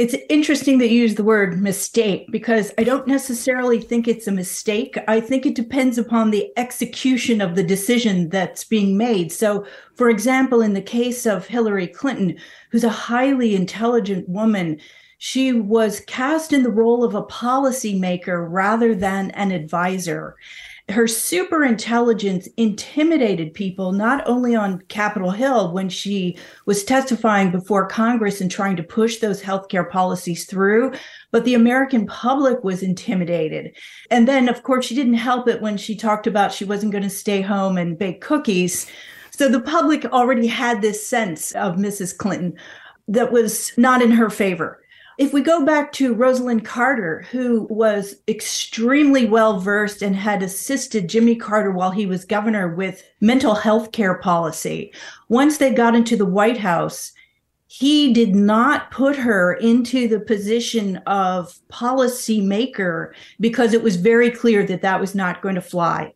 It's 0.00 0.16
interesting 0.30 0.78
that 0.78 0.88
you 0.88 1.02
use 1.02 1.16
the 1.16 1.24
word 1.24 1.60
mistake 1.60 2.32
because 2.32 2.72
I 2.78 2.84
don't 2.84 3.06
necessarily 3.06 3.78
think 3.78 4.08
it's 4.08 4.26
a 4.26 4.32
mistake. 4.32 4.96
I 5.06 5.20
think 5.20 5.44
it 5.44 5.54
depends 5.54 5.98
upon 5.98 6.30
the 6.30 6.50
execution 6.56 7.42
of 7.42 7.54
the 7.54 7.62
decision 7.62 8.30
that's 8.30 8.64
being 8.64 8.96
made. 8.96 9.30
So, 9.30 9.66
for 9.96 10.08
example, 10.08 10.62
in 10.62 10.72
the 10.72 10.80
case 10.80 11.26
of 11.26 11.46
Hillary 11.46 11.86
Clinton, 11.86 12.38
who's 12.70 12.82
a 12.82 12.88
highly 12.88 13.54
intelligent 13.54 14.26
woman, 14.26 14.80
she 15.18 15.52
was 15.52 16.00
cast 16.06 16.54
in 16.54 16.62
the 16.62 16.70
role 16.70 17.04
of 17.04 17.14
a 17.14 17.24
policymaker 17.24 18.46
rather 18.48 18.94
than 18.94 19.32
an 19.32 19.50
advisor 19.50 20.34
her 20.90 21.06
super 21.06 21.64
intelligence 21.64 22.48
intimidated 22.56 23.54
people 23.54 23.92
not 23.92 24.22
only 24.26 24.54
on 24.54 24.82
Capitol 24.88 25.30
Hill 25.30 25.72
when 25.72 25.88
she 25.88 26.36
was 26.66 26.84
testifying 26.84 27.50
before 27.50 27.86
Congress 27.86 28.40
and 28.40 28.50
trying 28.50 28.76
to 28.76 28.82
push 28.82 29.18
those 29.18 29.42
healthcare 29.42 29.88
policies 29.88 30.46
through, 30.46 30.92
but 31.30 31.44
the 31.44 31.54
American 31.54 32.06
public 32.06 32.62
was 32.64 32.82
intimidated. 32.82 33.76
And 34.10 34.26
then, 34.26 34.48
of 34.48 34.62
course, 34.62 34.86
she 34.86 34.94
didn't 34.94 35.14
help 35.14 35.48
it 35.48 35.62
when 35.62 35.76
she 35.76 35.96
talked 35.96 36.26
about 36.26 36.52
she 36.52 36.64
wasn't 36.64 36.92
going 36.92 37.04
to 37.04 37.10
stay 37.10 37.40
home 37.40 37.78
and 37.78 37.98
bake 37.98 38.20
cookies. 38.20 38.86
So 39.30 39.48
the 39.48 39.60
public 39.60 40.04
already 40.06 40.46
had 40.46 40.82
this 40.82 41.06
sense 41.06 41.52
of 41.52 41.76
Mrs. 41.76 42.16
Clinton 42.16 42.54
that 43.08 43.32
was 43.32 43.72
not 43.76 44.02
in 44.02 44.10
her 44.10 44.30
favor. 44.30 44.82
If 45.20 45.34
we 45.34 45.42
go 45.42 45.66
back 45.66 45.92
to 45.92 46.14
Rosalynn 46.14 46.64
Carter, 46.64 47.26
who 47.30 47.66
was 47.68 48.14
extremely 48.26 49.26
well 49.26 49.60
versed 49.60 50.00
and 50.00 50.16
had 50.16 50.42
assisted 50.42 51.10
Jimmy 51.10 51.36
Carter 51.36 51.70
while 51.70 51.90
he 51.90 52.06
was 52.06 52.24
governor 52.24 52.74
with 52.74 53.04
mental 53.20 53.54
health 53.54 53.92
care 53.92 54.14
policy, 54.14 54.94
once 55.28 55.58
they 55.58 55.74
got 55.74 55.94
into 55.94 56.16
the 56.16 56.24
White 56.24 56.56
House, 56.56 57.12
he 57.66 58.14
did 58.14 58.34
not 58.34 58.90
put 58.90 59.14
her 59.14 59.52
into 59.56 60.08
the 60.08 60.20
position 60.20 60.96
of 61.06 61.54
policymaker 61.68 63.12
because 63.40 63.74
it 63.74 63.82
was 63.82 63.96
very 63.96 64.30
clear 64.30 64.64
that 64.64 64.80
that 64.80 64.98
was 64.98 65.14
not 65.14 65.42
going 65.42 65.54
to 65.54 65.60
fly. 65.60 66.14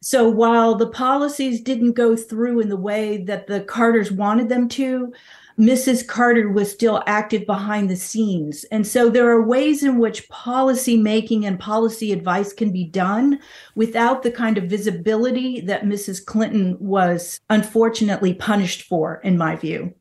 So 0.00 0.30
while 0.30 0.76
the 0.76 0.88
policies 0.88 1.60
didn't 1.60 1.92
go 1.92 2.16
through 2.16 2.60
in 2.60 2.70
the 2.70 2.76
way 2.78 3.18
that 3.24 3.48
the 3.48 3.60
Carters 3.60 4.10
wanted 4.10 4.48
them 4.48 4.66
to, 4.70 5.12
Mrs. 5.58 6.06
Carter 6.06 6.50
was 6.50 6.70
still 6.70 7.02
active 7.06 7.46
behind 7.46 7.88
the 7.88 7.96
scenes. 7.96 8.64
And 8.64 8.86
so 8.86 9.08
there 9.08 9.30
are 9.30 9.42
ways 9.42 9.82
in 9.82 9.98
which 9.98 10.28
policy 10.28 10.96
making 10.96 11.46
and 11.46 11.58
policy 11.58 12.12
advice 12.12 12.52
can 12.52 12.72
be 12.72 12.84
done 12.84 13.40
without 13.74 14.22
the 14.22 14.30
kind 14.30 14.58
of 14.58 14.64
visibility 14.64 15.60
that 15.62 15.84
Mrs. 15.84 16.24
Clinton 16.24 16.76
was 16.78 17.40
unfortunately 17.48 18.34
punished 18.34 18.82
for, 18.82 19.20
in 19.24 19.38
my 19.38 19.56
view. 19.56 19.94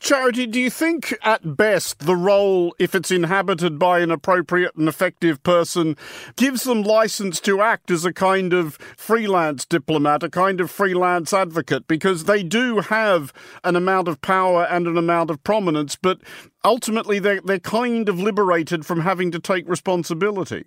Charity, 0.00 0.46
do 0.46 0.60
you 0.60 0.70
think 0.70 1.16
at 1.22 1.56
best 1.56 2.00
the 2.00 2.16
role, 2.16 2.74
if 2.78 2.94
it's 2.94 3.10
inhabited 3.10 3.78
by 3.78 4.00
an 4.00 4.10
appropriate 4.10 4.74
and 4.76 4.88
effective 4.88 5.42
person, 5.42 5.96
gives 6.36 6.64
them 6.64 6.82
license 6.82 7.40
to 7.40 7.60
act 7.60 7.90
as 7.90 8.04
a 8.04 8.12
kind 8.12 8.52
of 8.52 8.74
freelance 8.96 9.64
diplomat, 9.64 10.22
a 10.22 10.28
kind 10.28 10.60
of 10.60 10.70
freelance 10.70 11.32
advocate? 11.32 11.86
Because 11.86 12.24
they 12.24 12.42
do 12.42 12.80
have 12.80 13.32
an 13.64 13.76
amount 13.76 14.08
of 14.08 14.20
power 14.20 14.64
and 14.64 14.86
an 14.86 14.96
amount 14.96 15.30
of 15.30 15.42
prominence, 15.44 15.96
but 15.96 16.20
ultimately 16.64 17.18
they're, 17.18 17.40
they're 17.40 17.58
kind 17.58 18.08
of 18.08 18.20
liberated 18.20 18.84
from 18.84 19.00
having 19.00 19.30
to 19.30 19.38
take 19.38 19.68
responsibility. 19.68 20.64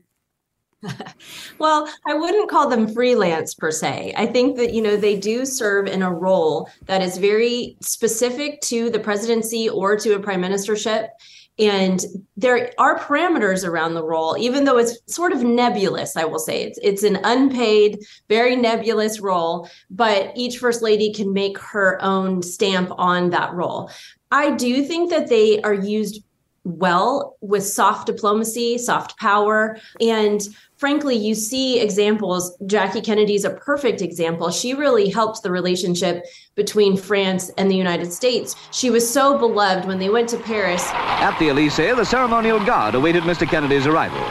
well, 1.60 1.90
I 2.06 2.14
wouldn't 2.14 2.50
call 2.50 2.70
them 2.70 2.94
freelance 2.94 3.54
per 3.54 3.72
se. 3.72 4.14
I 4.18 4.26
think 4.26 4.58
that, 4.58 4.74
you 4.74 4.82
know, 4.82 4.98
they 4.98 5.18
do 5.18 5.46
serve 5.46 5.88
in 5.88 6.02
a 6.02 6.14
role 6.14 6.70
that 6.86 7.02
is 7.02 7.18
very 7.18 7.78
specific 7.82 8.62
to 8.62 8.90
the 8.90 9.00
presidency 9.00 9.70
or 9.70 9.98
to 9.98 10.16
a 10.16 10.20
prime 10.20 10.42
ministership. 10.42 11.10
And 11.58 12.04
there 12.36 12.72
are 12.78 13.00
parameters 13.00 13.66
around 13.66 13.94
the 13.94 14.04
role, 14.04 14.36
even 14.38 14.66
though 14.66 14.78
it's 14.78 14.98
sort 15.08 15.32
of 15.32 15.42
nebulous, 15.44 16.18
I 16.18 16.26
will 16.26 16.40
say. 16.40 16.64
It's 16.64 16.78
it's 16.84 17.04
an 17.04 17.18
unpaid, 17.24 18.00
very 18.28 18.58
nebulous 18.58 19.22
role, 19.22 19.70
but 19.90 20.34
each 20.36 20.58
first 20.58 20.82
lady 20.82 21.14
can 21.14 21.32
make 21.32 21.58
her 21.58 21.98
own 22.02 22.44
stamp 22.44 22.92
on 22.98 23.30
that 23.30 23.54
role. 23.54 23.90
I 24.32 24.52
do 24.52 24.84
think 24.84 25.10
that 25.12 25.30
they 25.30 25.62
are 25.62 25.74
used 25.74 26.25
well 26.66 27.38
with 27.42 27.66
soft 27.66 28.08
diplomacy, 28.08 28.78
soft 28.78 29.18
power, 29.18 29.78
and 30.02 30.50
frankly, 30.78 31.16
you 31.16 31.36
see 31.36 31.80
examples. 31.80 32.58
Jackie 32.66 33.02
Kennedy's 33.02 33.46
a 33.46 33.52
perfect 33.52 34.02
example. 34.02 34.50
She 34.50 34.74
really 34.74 35.10
helped 35.10 35.44
the 35.44 35.52
relationship 35.52 36.26
between 36.56 36.98
France 36.98 37.52
and 37.58 37.70
the 37.72 37.76
United 37.76 38.12
States. 38.12 38.56
She 38.72 38.90
was 38.90 39.10
so 39.10 39.38
beloved 39.38 39.88
when 39.88 40.00
they 40.00 40.10
went 40.10 40.28
to 40.30 40.38
Paris. 40.38 40.84
At 40.92 41.38
the 41.40 41.50
Elysee, 41.50 41.94
the 41.94 42.04
ceremonial 42.04 42.64
guard 42.66 42.96
awaited 42.96 43.24
Mr. 43.24 43.48
Kennedy's 43.48 43.88
arrival. 43.88 44.22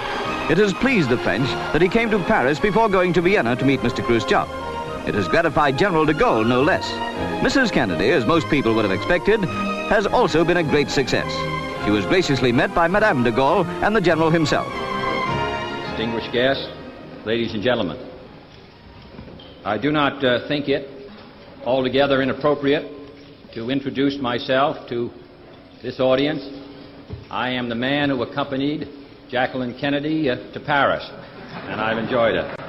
It 0.50 0.58
has 0.58 0.74
pleased 0.74 1.08
the 1.08 1.16
French 1.18 1.48
that 1.72 1.80
he 1.80 1.88
came 1.88 2.10
to 2.10 2.18
Paris 2.18 2.60
before 2.60 2.88
going 2.88 3.14
to 3.14 3.22
Vienna 3.22 3.56
to 3.56 3.64
meet 3.64 3.80
Mr. 3.80 4.04
Khrushchev. 4.04 4.48
It 5.08 5.14
has 5.14 5.28
gratified 5.28 5.78
General 5.78 6.04
de 6.04 6.14
Gaulle, 6.14 6.46
no 6.46 6.62
less. 6.62 6.90
Mrs. 7.42 7.72
Kennedy, 7.72 8.10
as 8.10 8.26
most 8.26 8.48
people 8.48 8.74
would 8.74 8.84
have 8.84 8.92
expected, 8.92 9.40
has 9.88 10.06
also 10.06 10.44
been 10.44 10.58
a 10.58 10.62
great 10.62 10.90
success. 10.90 11.30
She 11.84 11.90
was 11.90 12.06
graciously 12.06 12.52
met 12.52 12.74
by 12.74 12.88
Madame 12.88 13.22
de 13.22 13.30
Gaulle 13.30 13.64
and 13.82 13.94
the 13.94 14.00
General 14.00 14.30
himself 14.30 14.66
distinguished 15.94 16.32
guests, 16.32 16.66
ladies 17.24 17.54
and 17.54 17.62
gentlemen. 17.62 17.96
I 19.64 19.78
do 19.78 19.92
not 19.92 20.24
uh, 20.24 20.48
think 20.48 20.68
it 20.68 21.08
altogether 21.64 22.20
inappropriate 22.20 22.90
to 23.54 23.70
introduce 23.70 24.18
myself 24.18 24.88
to 24.88 25.12
this 25.84 26.00
audience. 26.00 26.42
I 27.30 27.50
am 27.50 27.68
the 27.68 27.76
man 27.76 28.10
who 28.10 28.24
accompanied 28.24 28.88
Jacqueline 29.30 29.78
Kennedy 29.78 30.28
uh, 30.28 30.52
to 30.52 30.58
Paris, 30.58 31.08
and 31.68 31.80
I've 31.80 31.98
enjoyed 31.98 32.34
it. 32.34 32.63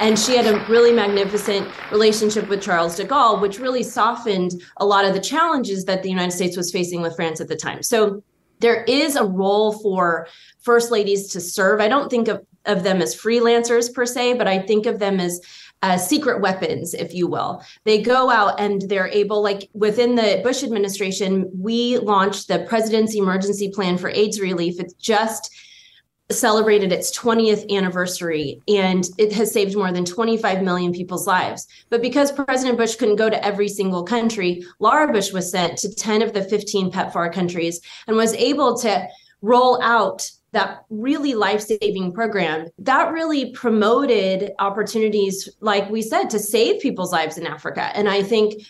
And 0.00 0.18
she 0.18 0.36
had 0.36 0.46
a 0.46 0.58
really 0.66 0.92
magnificent 0.92 1.68
relationship 1.90 2.48
with 2.48 2.60
Charles 2.62 2.96
de 2.96 3.04
Gaulle, 3.04 3.40
which 3.40 3.58
really 3.58 3.82
softened 3.82 4.62
a 4.78 4.84
lot 4.84 5.04
of 5.04 5.14
the 5.14 5.20
challenges 5.20 5.84
that 5.84 6.02
the 6.02 6.10
United 6.10 6.32
States 6.32 6.56
was 6.56 6.70
facing 6.72 7.00
with 7.00 7.16
France 7.16 7.40
at 7.40 7.48
the 7.48 7.56
time. 7.56 7.82
So 7.82 8.22
there 8.60 8.84
is 8.84 9.16
a 9.16 9.24
role 9.24 9.72
for 9.72 10.26
first 10.60 10.90
ladies 10.90 11.28
to 11.28 11.40
serve. 11.40 11.80
I 11.80 11.88
don't 11.88 12.10
think 12.10 12.28
of, 12.28 12.44
of 12.66 12.82
them 12.82 13.02
as 13.02 13.14
freelancers 13.14 13.92
per 13.92 14.06
se, 14.06 14.34
but 14.34 14.48
I 14.48 14.58
think 14.58 14.86
of 14.86 14.98
them 14.98 15.20
as 15.20 15.40
uh, 15.82 15.98
secret 15.98 16.40
weapons, 16.40 16.94
if 16.94 17.12
you 17.12 17.26
will. 17.26 17.62
They 17.84 18.00
go 18.00 18.30
out 18.30 18.58
and 18.58 18.82
they're 18.82 19.08
able, 19.08 19.42
like 19.42 19.68
within 19.74 20.14
the 20.14 20.40
Bush 20.42 20.62
administration, 20.62 21.50
we 21.52 21.98
launched 21.98 22.48
the 22.48 22.60
President's 22.60 23.14
Emergency 23.14 23.70
Plan 23.70 23.98
for 23.98 24.08
AIDS 24.08 24.40
Relief. 24.40 24.80
It's 24.80 24.94
just 24.94 25.54
celebrated 26.30 26.90
its 26.90 27.16
20th 27.16 27.70
anniversary 27.70 28.60
and 28.66 29.04
it 29.18 29.32
has 29.32 29.52
saved 29.52 29.76
more 29.76 29.92
than 29.92 30.04
25 30.04 30.62
million 30.62 30.92
people's 30.92 31.26
lives. 31.26 31.66
But 31.90 32.00
because 32.00 32.32
President 32.32 32.78
Bush 32.78 32.96
couldn't 32.96 33.16
go 33.16 33.28
to 33.28 33.44
every 33.44 33.68
single 33.68 34.04
country, 34.04 34.64
Laura 34.78 35.12
Bush 35.12 35.32
was 35.32 35.50
sent 35.50 35.78
to 35.78 35.94
10 35.94 36.22
of 36.22 36.32
the 36.32 36.42
15 36.42 36.90
PEPFAR 36.90 37.32
countries 37.32 37.80
and 38.06 38.16
was 38.16 38.32
able 38.34 38.76
to 38.78 39.06
roll 39.42 39.80
out 39.82 40.30
that 40.52 40.84
really 40.88 41.34
life-saving 41.34 42.12
program 42.12 42.68
that 42.78 43.12
really 43.12 43.50
promoted 43.52 44.52
opportunities 44.60 45.48
like 45.60 45.90
we 45.90 46.00
said 46.00 46.30
to 46.30 46.38
save 46.38 46.80
people's 46.80 47.12
lives 47.12 47.36
in 47.36 47.46
Africa. 47.46 47.90
And 47.94 48.08
I 48.08 48.22
think 48.22 48.64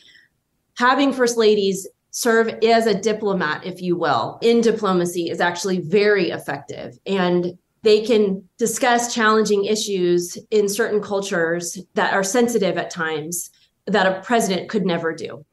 having 0.76 1.12
first 1.12 1.36
ladies 1.36 1.86
serve 2.14 2.48
as 2.62 2.86
a 2.86 2.94
diplomat, 2.94 3.66
if 3.66 3.82
you 3.82 3.96
will, 3.96 4.38
in 4.40 4.60
diplomacy 4.60 5.28
is 5.28 5.40
actually 5.40 5.80
very 5.80 6.30
effective. 6.30 6.96
And 7.06 7.58
they 7.82 8.02
can 8.02 8.48
discuss 8.56 9.12
challenging 9.12 9.64
issues 9.64 10.38
in 10.52 10.68
certain 10.68 11.02
cultures 11.02 11.76
that 11.94 12.14
are 12.14 12.22
sensitive 12.22 12.78
at 12.78 12.88
times 12.88 13.50
that 13.86 14.06
a 14.06 14.22
president 14.22 14.70
could 14.70 14.86
never 14.86 15.12
do. 15.12 15.44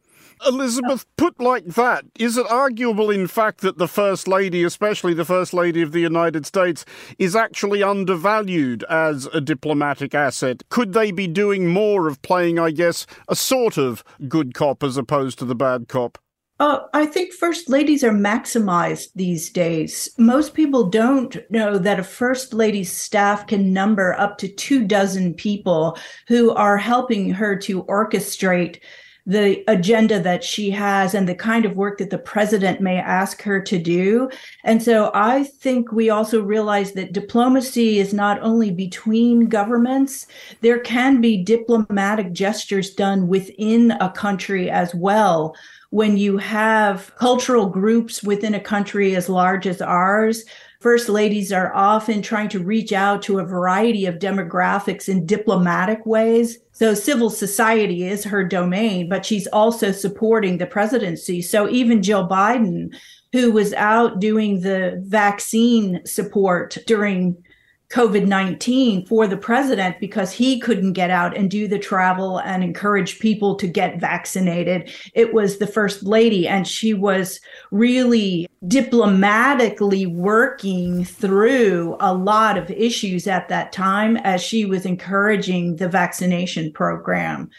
Elizabeth, 0.45 1.05
put 1.17 1.39
like 1.39 1.65
that, 1.65 2.05
is 2.19 2.37
it 2.37 2.45
arguable, 2.49 3.09
in 3.09 3.27
fact, 3.27 3.61
that 3.61 3.79
the 3.79 3.87
First 3.87 4.27
Lady, 4.27 4.63
especially 4.63 5.15
the 5.15 5.25
First 5.25 5.53
Lady 5.53 5.81
of 5.81 5.91
the 5.91 5.99
United 5.99 6.45
States, 6.45 6.85
is 7.17 7.35
actually 7.35 7.81
undervalued 7.81 8.83
as 8.83 9.25
a 9.33 9.41
diplomatic 9.41 10.13
asset? 10.13 10.63
Could 10.69 10.93
they 10.93 11.11
be 11.11 11.27
doing 11.27 11.67
more 11.67 12.07
of 12.07 12.21
playing, 12.21 12.59
I 12.59 12.69
guess, 12.69 13.07
a 13.27 13.35
sort 13.35 13.77
of 13.77 14.03
good 14.27 14.53
cop 14.53 14.83
as 14.83 14.95
opposed 14.95 15.39
to 15.39 15.45
the 15.45 15.55
bad 15.55 15.87
cop? 15.87 16.19
Uh, 16.61 16.85
I 16.93 17.07
think 17.07 17.33
first 17.33 17.71
ladies 17.71 18.03
are 18.03 18.11
maximized 18.11 19.13
these 19.15 19.49
days. 19.49 20.07
Most 20.19 20.53
people 20.53 20.91
don't 20.91 21.35
know 21.49 21.79
that 21.79 21.99
a 21.99 22.03
first 22.03 22.53
lady's 22.53 22.91
staff 22.91 23.47
can 23.47 23.73
number 23.73 24.13
up 24.19 24.37
to 24.37 24.47
two 24.47 24.85
dozen 24.85 25.33
people 25.33 25.97
who 26.27 26.51
are 26.51 26.77
helping 26.77 27.31
her 27.31 27.55
to 27.61 27.81
orchestrate 27.85 28.79
the 29.25 29.63
agenda 29.67 30.19
that 30.19 30.43
she 30.43 30.69
has 30.69 31.15
and 31.15 31.27
the 31.27 31.33
kind 31.33 31.65
of 31.65 31.75
work 31.75 31.97
that 31.97 32.11
the 32.11 32.17
president 32.19 32.79
may 32.79 32.97
ask 32.97 33.41
her 33.41 33.59
to 33.59 33.79
do. 33.79 34.29
And 34.63 34.83
so 34.83 35.09
I 35.15 35.45
think 35.45 35.91
we 35.91 36.11
also 36.11 36.43
realize 36.43 36.91
that 36.91 37.13
diplomacy 37.13 37.97
is 37.97 38.13
not 38.13 38.39
only 38.41 38.69
between 38.69 39.47
governments, 39.47 40.27
there 40.61 40.79
can 40.79 41.21
be 41.21 41.43
diplomatic 41.43 42.33
gestures 42.33 42.93
done 42.93 43.27
within 43.27 43.91
a 43.99 44.11
country 44.11 44.69
as 44.69 44.93
well 44.93 45.55
when 45.91 46.17
you 46.17 46.37
have 46.37 47.13
cultural 47.17 47.67
groups 47.67 48.23
within 48.23 48.55
a 48.55 48.59
country 48.59 49.13
as 49.15 49.27
large 49.27 49.67
as 49.67 49.81
ours, 49.81 50.45
first 50.79 51.09
ladies 51.09 51.51
are 51.51 51.75
often 51.75 52.21
trying 52.21 52.47
to 52.47 52.63
reach 52.63 52.93
out 52.93 53.21
to 53.21 53.39
a 53.39 53.45
variety 53.45 54.05
of 54.05 54.15
demographics 54.15 55.09
in 55.09 55.25
diplomatic 55.25 56.05
ways. 56.05 56.59
So 56.71 56.93
civil 56.93 57.29
society 57.29 58.05
is 58.05 58.23
her 58.23 58.43
domain, 58.43 59.09
but 59.09 59.25
she's 59.25 59.47
also 59.47 59.91
supporting 59.91 60.57
the 60.57 60.65
presidency. 60.65 61.41
So 61.41 61.69
even 61.69 62.01
Jill 62.01 62.27
Biden, 62.27 62.95
who 63.33 63.51
was 63.51 63.73
out 63.73 64.21
doing 64.21 64.61
the 64.61 64.97
vaccine 65.05 66.05
support 66.05 66.77
during 66.87 67.43
COVID 67.91 68.25
19 68.25 69.05
for 69.05 69.27
the 69.27 69.37
president 69.37 69.99
because 69.99 70.31
he 70.31 70.59
couldn't 70.59 70.93
get 70.93 71.09
out 71.09 71.35
and 71.35 71.51
do 71.51 71.67
the 71.67 71.77
travel 71.77 72.39
and 72.39 72.63
encourage 72.63 73.19
people 73.19 73.55
to 73.55 73.67
get 73.67 73.99
vaccinated. 73.99 74.91
It 75.13 75.33
was 75.33 75.57
the 75.57 75.67
first 75.67 76.03
lady, 76.03 76.47
and 76.47 76.67
she 76.67 76.93
was 76.93 77.41
really 77.69 78.47
diplomatically 78.67 80.05
working 80.05 81.03
through 81.03 81.97
a 81.99 82.13
lot 82.13 82.57
of 82.57 82.71
issues 82.71 83.27
at 83.27 83.49
that 83.49 83.71
time 83.71 84.17
as 84.17 84.41
she 84.41 84.65
was 84.65 84.85
encouraging 84.85 85.75
the 85.75 85.89
vaccination 85.89 86.71
program. 86.71 87.49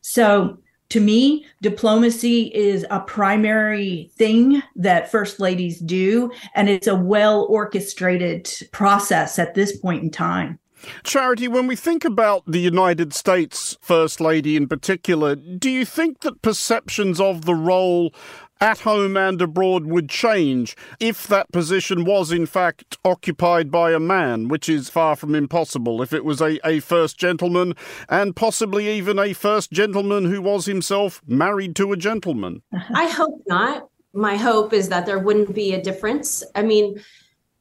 So 0.00 0.58
to 0.90 1.00
me, 1.00 1.46
diplomacy 1.62 2.54
is 2.54 2.86
a 2.90 3.00
primary 3.00 4.10
thing 4.16 4.62
that 4.76 5.10
first 5.10 5.40
ladies 5.40 5.80
do, 5.80 6.30
and 6.54 6.68
it's 6.68 6.86
a 6.86 6.94
well 6.94 7.46
orchestrated 7.48 8.50
process 8.72 9.38
at 9.38 9.54
this 9.54 9.76
point 9.76 10.02
in 10.02 10.10
time. 10.10 10.58
Charity, 11.02 11.48
when 11.48 11.66
we 11.66 11.74
think 11.74 12.04
about 12.04 12.44
the 12.46 12.60
United 12.60 13.12
States 13.12 13.76
First 13.80 14.20
Lady 14.20 14.56
in 14.56 14.68
particular, 14.68 15.34
do 15.34 15.70
you 15.70 15.84
think 15.84 16.20
that 16.20 16.42
perceptions 16.42 17.20
of 17.20 17.44
the 17.44 17.54
role 17.54 18.14
at 18.60 18.80
home 18.80 19.16
and 19.16 19.40
abroad 19.40 19.86
would 19.86 20.08
change 20.08 20.76
if 20.98 21.26
that 21.26 21.50
position 21.52 22.04
was 22.04 22.32
in 22.32 22.46
fact 22.46 22.96
occupied 23.04 23.70
by 23.70 23.92
a 23.92 24.00
man, 24.00 24.48
which 24.48 24.68
is 24.68 24.88
far 24.88 25.16
from 25.16 25.34
impossible, 25.34 26.02
if 26.02 26.12
it 26.12 26.24
was 26.24 26.40
a, 26.40 26.58
a 26.66 26.80
first 26.80 27.18
gentleman 27.18 27.74
and 28.08 28.34
possibly 28.34 28.88
even 28.88 29.18
a 29.18 29.32
first 29.32 29.70
gentleman 29.70 30.24
who 30.24 30.40
was 30.40 30.66
himself 30.66 31.22
married 31.26 31.76
to 31.76 31.92
a 31.92 31.96
gentleman. 31.96 32.62
I 32.94 33.08
hope 33.08 33.42
not. 33.46 33.88
My 34.12 34.36
hope 34.36 34.72
is 34.72 34.88
that 34.88 35.04
there 35.04 35.18
wouldn't 35.18 35.54
be 35.54 35.74
a 35.74 35.82
difference. 35.82 36.42
I 36.54 36.62
mean, 36.62 37.02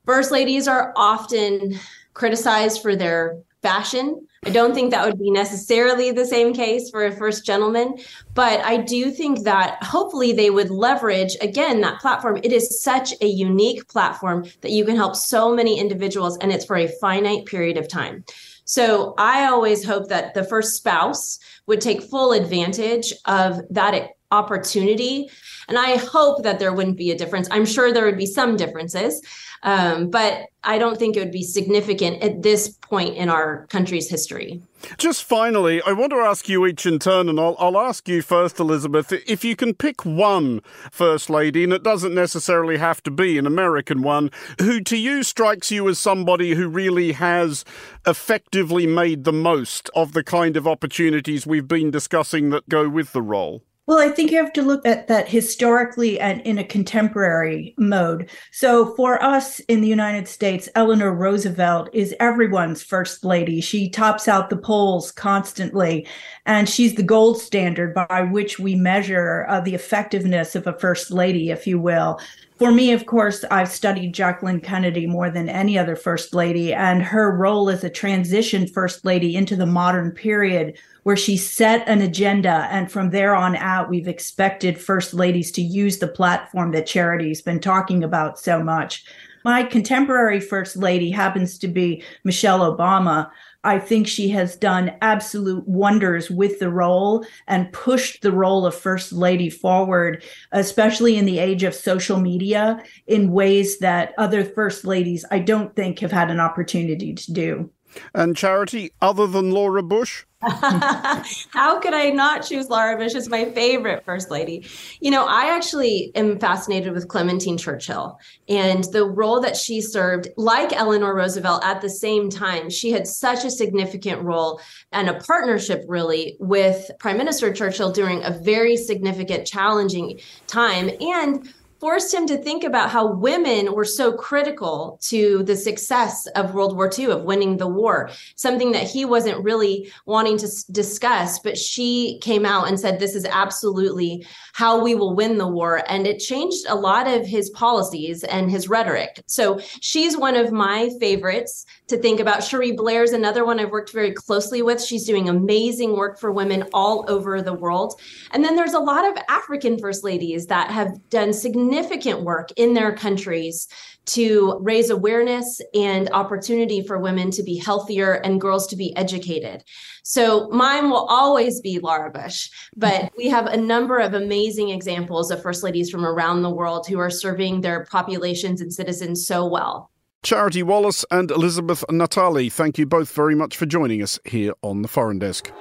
first 0.06 0.32
ladies 0.32 0.68
are 0.68 0.94
often 0.96 1.78
criticized 2.14 2.82
for 2.82 2.96
their 2.96 3.38
fashion. 3.62 4.26
I 4.46 4.52
don't 4.52 4.76
think 4.76 4.92
that 4.92 5.04
would 5.04 5.18
be 5.18 5.32
necessarily 5.32 6.12
the 6.12 6.26
same 6.26 6.54
case 6.54 6.92
for 6.92 7.04
a 7.04 7.12
first 7.12 7.46
gentleman, 7.46 7.98
but 8.36 8.64
I 8.64 8.78
do 8.78 9.10
think 9.10 9.44
that 9.44 9.84
hopefully 9.84 10.34
they 10.34 10.52
would 10.52 10.70
leverage 10.70 11.36
again 11.42 11.82
that 11.82 12.00
platform. 12.00 12.40
It 12.44 12.54
is 12.54 12.80
such 12.82 13.14
a 13.22 13.26
unique 13.26 13.88
platform 13.88 14.46
that 14.62 14.70
you 14.70 14.86
can 14.86 14.96
help 14.96 15.16
so 15.16 15.56
many 15.56 15.80
individuals 15.80 16.38
and 16.38 16.52
it's 16.52 16.66
for 16.66 16.78
a 16.78 16.88
finite 16.88 17.46
period 17.48 17.78
of 17.78 17.88
time. 17.88 18.24
So 18.66 19.16
I 19.18 19.46
always 19.46 19.84
hope 19.84 20.10
that 20.10 20.36
the 20.36 20.44
first 20.44 20.76
spouse 20.76 21.40
would 21.66 21.82
take 21.82 22.04
full 22.04 22.32
advantage 22.32 23.14
of 23.26 23.62
that 23.72 24.12
opportunity. 24.32 25.30
And 25.68 25.78
I 25.78 25.98
hope 25.98 26.44
that 26.44 26.60
there 26.60 26.74
wouldn't 26.74 26.98
be 26.98 27.12
a 27.12 27.18
difference. 27.18 27.48
I'm 27.52 27.66
sure 27.66 27.92
there 27.92 28.06
would 28.06 28.18
be 28.18 28.26
some 28.26 28.56
differences, 28.56 29.22
um, 29.64 30.10
but 30.10 30.48
I 30.64 30.78
don't 30.78 30.98
think 30.98 31.16
it 31.16 31.20
would 31.20 31.32
be 31.32 31.44
significant 31.44 32.22
at 32.22 32.44
this 32.44 32.70
point 32.70 33.16
in 33.16 33.30
our 33.30 33.66
country's 33.68 34.10
history. 34.10 34.62
Just 34.98 35.24
finally, 35.24 35.82
I 35.82 35.94
want 35.94 36.12
to 36.12 36.18
ask 36.18 36.48
you 36.48 36.68
each 36.68 36.86
in 36.86 37.00
turn, 37.00 37.28
and 37.30 37.40
I'll, 37.40 37.56
I'll 37.58 37.80
ask 37.80 38.08
you 38.08 38.22
first, 38.22 38.60
Elizabeth. 38.60 39.12
If 39.12 39.44
you 39.44 39.56
can 39.56 39.74
pick 39.74 40.06
one 40.06 40.62
First 40.92 41.30
Lady, 41.30 41.64
and 41.64 41.74
it 41.74 41.82
doesn't 41.82 42.14
necessarily 42.14 42.78
have 42.78 43.02
to 43.04 43.12
be 43.12 43.40
an 43.40 43.48
American 43.48 44.04
one, 44.04 44.30
who 44.60 44.82
to 44.82 44.98
you 44.98 45.24
strikes 45.24 45.72
you 45.72 45.90
as 45.90 45.98
somebody 45.98 46.54
who 46.54 46.68
really 46.68 47.14
has 47.14 47.66
effectively 48.06 48.86
made 48.86 49.24
the 49.24 49.34
most 49.34 49.90
of 49.96 50.14
the 50.14 50.24
kind 50.24 50.56
of 50.56 50.68
opportunities 50.68 51.48
we've 51.48 51.68
been 51.68 51.90
discussing 51.90 52.52
that 52.52 52.70
go 52.70 52.88
with 52.88 53.12
the 53.14 53.24
role? 53.24 53.64
Well, 53.88 54.00
I 54.00 54.10
think 54.10 54.32
you 54.32 54.38
have 54.38 54.54
to 54.54 54.64
look 54.64 54.84
at 54.88 55.08
that 55.10 55.28
historically 55.28 56.20
and 56.20 56.42
in 56.42 56.58
a 56.58 56.64
contemporary 56.64 57.76
mode. 57.78 58.32
So, 58.52 58.96
for 58.96 59.22
us 59.22 59.60
in 59.62 59.82
the 59.82 59.88
United 59.88 60.28
States, 60.28 60.68
Eleanor 60.74 61.14
Roosevelt 61.14 61.90
is 61.94 62.16
everyone's 62.20 62.82
first 62.82 63.24
lady. 63.24 63.62
She 63.62 63.88
tops 63.88 64.28
out 64.28 64.50
the 64.50 64.58
polls 64.58 65.12
constantly, 65.12 66.08
and 66.48 66.68
she's 66.68 66.96
the 66.96 67.04
gold 67.04 67.40
standard 67.40 67.94
by 67.94 68.24
which 68.24 68.58
we 68.58 68.74
measure 68.74 69.46
uh, 69.50 69.62
the 69.62 69.76
effectiveness 69.76 70.56
of 70.56 70.66
a 70.66 70.80
first 70.80 71.12
lady, 71.12 71.52
if 71.52 71.68
you 71.68 71.80
will. 71.80 72.20
For 72.58 72.72
me, 72.72 72.94
of 72.94 73.06
course, 73.06 73.44
I've 73.52 73.68
studied 73.68 74.14
Jacqueline 74.14 74.62
Kennedy 74.62 75.08
more 75.08 75.30
than 75.30 75.50
any 75.50 75.78
other 75.78 75.98
first 75.98 76.34
lady, 76.34 76.74
and 76.74 77.04
her 77.04 77.36
role 77.36 77.70
as 77.70 77.84
a 77.84 77.90
transition 77.90 78.66
first 78.66 79.04
lady 79.04 79.36
into 79.36 79.58
the 79.58 79.66
modern 79.66 80.12
period 80.12 80.78
where 81.04 81.18
she 81.18 81.36
set 81.36 81.86
an 81.86 82.02
agenda. 82.02 82.70
And 82.72 82.90
from 82.90 83.10
there 83.10 83.36
on 83.36 83.58
out, 83.58 83.90
we've 83.90 84.08
expected 84.08 84.80
first 84.80 85.14
ladies 85.14 85.52
to 85.52 85.62
use 85.62 85.98
the 85.98 86.08
platform 86.08 86.72
that 86.72 86.88
charity's 86.88 87.42
been 87.42 87.60
talking 87.60 88.06
about 88.06 88.40
so 88.40 88.64
much. 88.64 89.04
My 89.44 89.64
contemporary 89.64 90.40
first 90.40 90.78
lady 90.78 91.12
happens 91.12 91.60
to 91.60 91.68
be 91.68 92.04
Michelle 92.24 92.74
Obama. 92.74 93.30
I 93.66 93.80
think 93.80 94.08
she 94.08 94.30
has 94.30 94.56
done 94.56 94.96
absolute 95.02 95.68
wonders 95.68 96.30
with 96.30 96.60
the 96.60 96.70
role 96.70 97.26
and 97.48 97.74
pushed 97.74 98.22
the 98.22 98.32
role 98.32 98.66
of 98.66 98.76
First 98.76 99.12
Lady 99.12 99.50
forward, 99.50 100.24
especially 100.52 101.18
in 101.18 101.26
the 101.26 101.40
age 101.40 101.64
of 101.64 101.74
social 101.74 102.20
media, 102.20 102.82
in 103.08 103.32
ways 103.32 103.80
that 103.80 104.14
other 104.18 104.46
First 104.46 104.86
Ladies 104.86 105.26
I 105.32 105.40
don't 105.40 105.76
think 105.76 106.00
have 106.00 106.12
had 106.12 106.30
an 106.30 106.40
opportunity 106.40 107.14
to 107.16 107.34
do. 107.34 107.72
And 108.14 108.36
Charity, 108.36 108.92
other 109.02 109.28
than 109.28 109.52
Laura 109.52 109.84
Bush? 109.84 110.26
How 110.46 111.80
could 111.80 111.94
I 111.94 112.12
not 112.12 112.46
choose 112.46 112.70
Laura 112.70 112.98
Bush 112.98 113.16
as 113.16 113.28
my 113.30 113.46
favorite 113.46 114.06
first 114.06 114.30
lady? 114.30 114.68
You 115.00 115.10
know, 115.10 115.26
I 115.26 115.56
actually 115.56 116.12
am 116.14 116.38
fascinated 116.40 116.94
with 116.94 117.08
Clementine 117.08 117.58
Churchill 117.58 118.20
and 118.48 118.84
the 118.92 119.06
role 119.06 119.42
that 119.42 119.56
she 119.56 119.82
served, 119.82 120.28
like 120.38 120.72
Eleanor 120.72 121.16
Roosevelt, 121.16 121.64
at 121.66 121.82
the 121.82 121.90
same 121.90 122.30
time. 122.30 122.70
She 122.70 122.92
had 122.92 123.08
such 123.08 123.44
a 123.44 123.50
significant 123.50 124.22
role 124.22 124.62
and 124.92 125.10
a 125.10 125.20
partnership, 125.20 125.84
really, 125.88 126.38
with 126.40 126.92
Prime 127.00 127.18
Minister 127.18 127.52
Churchill 127.52 127.92
during 127.92 128.24
a 128.24 128.32
very 128.32 128.78
significant, 128.78 129.48
challenging 129.48 130.20
time. 130.46 130.92
And 131.00 131.52
forced 131.86 132.12
him 132.12 132.26
to 132.26 132.36
think 132.36 132.64
about 132.64 132.90
how 132.90 133.06
women 133.06 133.72
were 133.72 133.86
so 133.86 134.12
critical 134.12 134.98
to 135.04 135.44
the 135.44 135.56
success 135.56 136.26
of 136.36 136.56
World 136.56 136.76
War 136.76 136.90
II, 136.98 137.12
of 137.12 137.26
winning 137.26 137.58
the 137.58 137.68
war, 137.68 138.10
something 138.36 138.72
that 138.72 138.90
he 138.90 139.06
wasn't 139.06 139.44
really 139.44 139.94
wanting 140.08 140.36
to 140.40 140.48
discuss. 140.72 141.38
But 141.38 141.60
she 141.60 142.18
came 142.24 142.44
out 142.44 142.68
and 142.68 142.80
said, 142.80 142.98
This 142.98 143.14
is 143.14 143.24
absolutely 143.26 144.26
how 144.54 144.84
we 144.84 144.96
will 144.96 145.16
win 145.16 145.38
the 145.38 145.48
war. 145.48 145.84
And 145.88 146.08
it 146.08 146.18
changed 146.18 146.66
a 146.68 146.74
lot 146.74 147.08
of 147.08 147.24
his 147.24 147.52
policies 147.52 148.24
and 148.24 148.50
his 148.50 148.68
rhetoric. 148.68 149.22
So 149.28 149.60
she's 149.80 150.18
one 150.18 150.36
of 150.36 150.52
my 150.52 150.90
favorites 151.00 151.68
to 151.90 151.98
think 151.98 152.20
about. 152.20 152.44
Cherie 152.44 152.72
Blair 152.72 153.04
is 153.04 153.14
another 153.14 153.46
one 153.46 153.60
I've 153.60 153.70
worked 153.70 153.92
very 153.92 154.12
closely 154.12 154.64
with. 154.64 154.84
She's 154.84 155.06
doing 155.06 155.30
amazing 155.30 155.96
work 155.96 156.20
for 156.20 156.32
women 156.32 156.64
all 156.74 157.06
over 157.08 157.44
the 157.44 157.54
world. 157.54 158.02
And 158.32 158.44
then 158.44 158.56
there's 158.56 158.74
a 158.74 158.80
lot 158.80 159.06
of 159.06 159.24
African 159.30 159.78
first 159.78 160.04
ladies 160.04 160.48
that 160.48 160.72
have 160.72 160.98
done 161.12 161.32
significant 161.76 162.22
work 162.22 162.50
in 162.56 162.74
their 162.74 162.96
countries 162.96 163.68
to 164.06 164.58
raise 164.62 164.90
awareness 164.90 165.60
and 165.74 166.10
opportunity 166.12 166.82
for 166.82 167.00
women 167.00 167.32
to 167.32 167.44
be 167.44 167.58
healthier 167.58 168.14
and 168.14 168.40
girls 168.40 168.68
to 168.68 168.76
be 168.76 168.96
educated. 168.96 169.64
So 170.04 170.48
mine 170.50 170.90
will 170.90 171.06
always 171.10 171.60
be 171.60 171.80
Laura 171.80 172.12
Bush, 172.12 172.50
but 172.76 173.12
we 173.18 173.28
have 173.30 173.48
a 173.48 173.58
number 173.58 173.98
of 173.98 174.14
amazing 174.14 174.70
examples 174.70 175.32
of 175.32 175.42
first 175.42 175.64
ladies 175.64 175.90
from 175.90 176.06
around 176.06 176.44
the 176.44 176.54
world 176.54 176.88
who 176.88 177.00
are 177.00 177.10
serving 177.10 177.62
their 177.62 177.86
populations 177.86 178.62
and 178.62 178.72
citizens 178.72 179.26
so 179.26 179.46
well. 179.46 179.92
Charity 180.24 180.64
Wallace 180.64 181.06
and 181.12 181.30
Elizabeth 181.30 181.84
Natalle, 181.90 182.52
thank 182.52 182.78
you 182.78 182.86
both 182.86 183.12
very 183.12 183.36
much 183.36 183.58
for 183.58 183.66
joining 183.66 184.02
us 184.02 184.20
here 184.26 184.54
on 184.64 184.82
the 184.82 184.88
Foreign 184.88 185.20
Desk. 185.20 185.52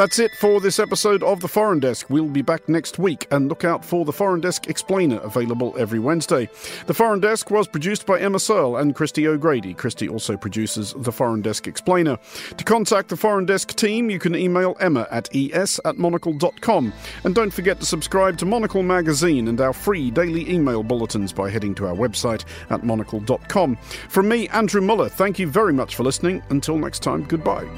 That's 0.00 0.18
it 0.18 0.34
for 0.34 0.62
this 0.62 0.78
episode 0.78 1.22
of 1.22 1.40
The 1.40 1.48
Foreign 1.48 1.78
Desk. 1.78 2.08
We'll 2.08 2.24
be 2.26 2.40
back 2.40 2.70
next 2.70 2.98
week 2.98 3.26
and 3.30 3.50
look 3.50 3.64
out 3.64 3.84
for 3.84 4.06
The 4.06 4.14
Foreign 4.14 4.40
Desk 4.40 4.66
Explainer, 4.66 5.18
available 5.18 5.74
every 5.76 5.98
Wednesday. 5.98 6.48
The 6.86 6.94
Foreign 6.94 7.20
Desk 7.20 7.50
was 7.50 7.68
produced 7.68 8.06
by 8.06 8.18
Emma 8.18 8.40
Searle 8.40 8.78
and 8.78 8.94
Christy 8.94 9.28
O'Grady. 9.28 9.74
Christy 9.74 10.08
also 10.08 10.38
produces 10.38 10.94
The 10.96 11.12
Foreign 11.12 11.42
Desk 11.42 11.66
Explainer. 11.66 12.16
To 12.56 12.64
contact 12.64 13.10
the 13.10 13.16
Foreign 13.18 13.44
Desk 13.44 13.76
team, 13.76 14.08
you 14.08 14.18
can 14.18 14.34
email 14.34 14.74
emma 14.80 15.06
at 15.10 15.28
es 15.34 15.78
at 15.84 15.98
monocle.com. 15.98 16.94
And 17.24 17.34
don't 17.34 17.52
forget 17.52 17.78
to 17.80 17.84
subscribe 17.84 18.38
to 18.38 18.46
Monocle 18.46 18.82
Magazine 18.82 19.48
and 19.48 19.60
our 19.60 19.74
free 19.74 20.10
daily 20.10 20.50
email 20.50 20.82
bulletins 20.82 21.30
by 21.30 21.50
heading 21.50 21.74
to 21.74 21.86
our 21.86 21.94
website 21.94 22.46
at 22.70 22.84
monocle.com. 22.84 23.76
From 24.08 24.28
me, 24.28 24.48
Andrew 24.48 24.80
Mueller, 24.80 25.10
thank 25.10 25.38
you 25.38 25.46
very 25.46 25.74
much 25.74 25.94
for 25.94 26.04
listening. 26.04 26.42
Until 26.48 26.78
next 26.78 27.00
time, 27.00 27.24
goodbye. 27.24 27.68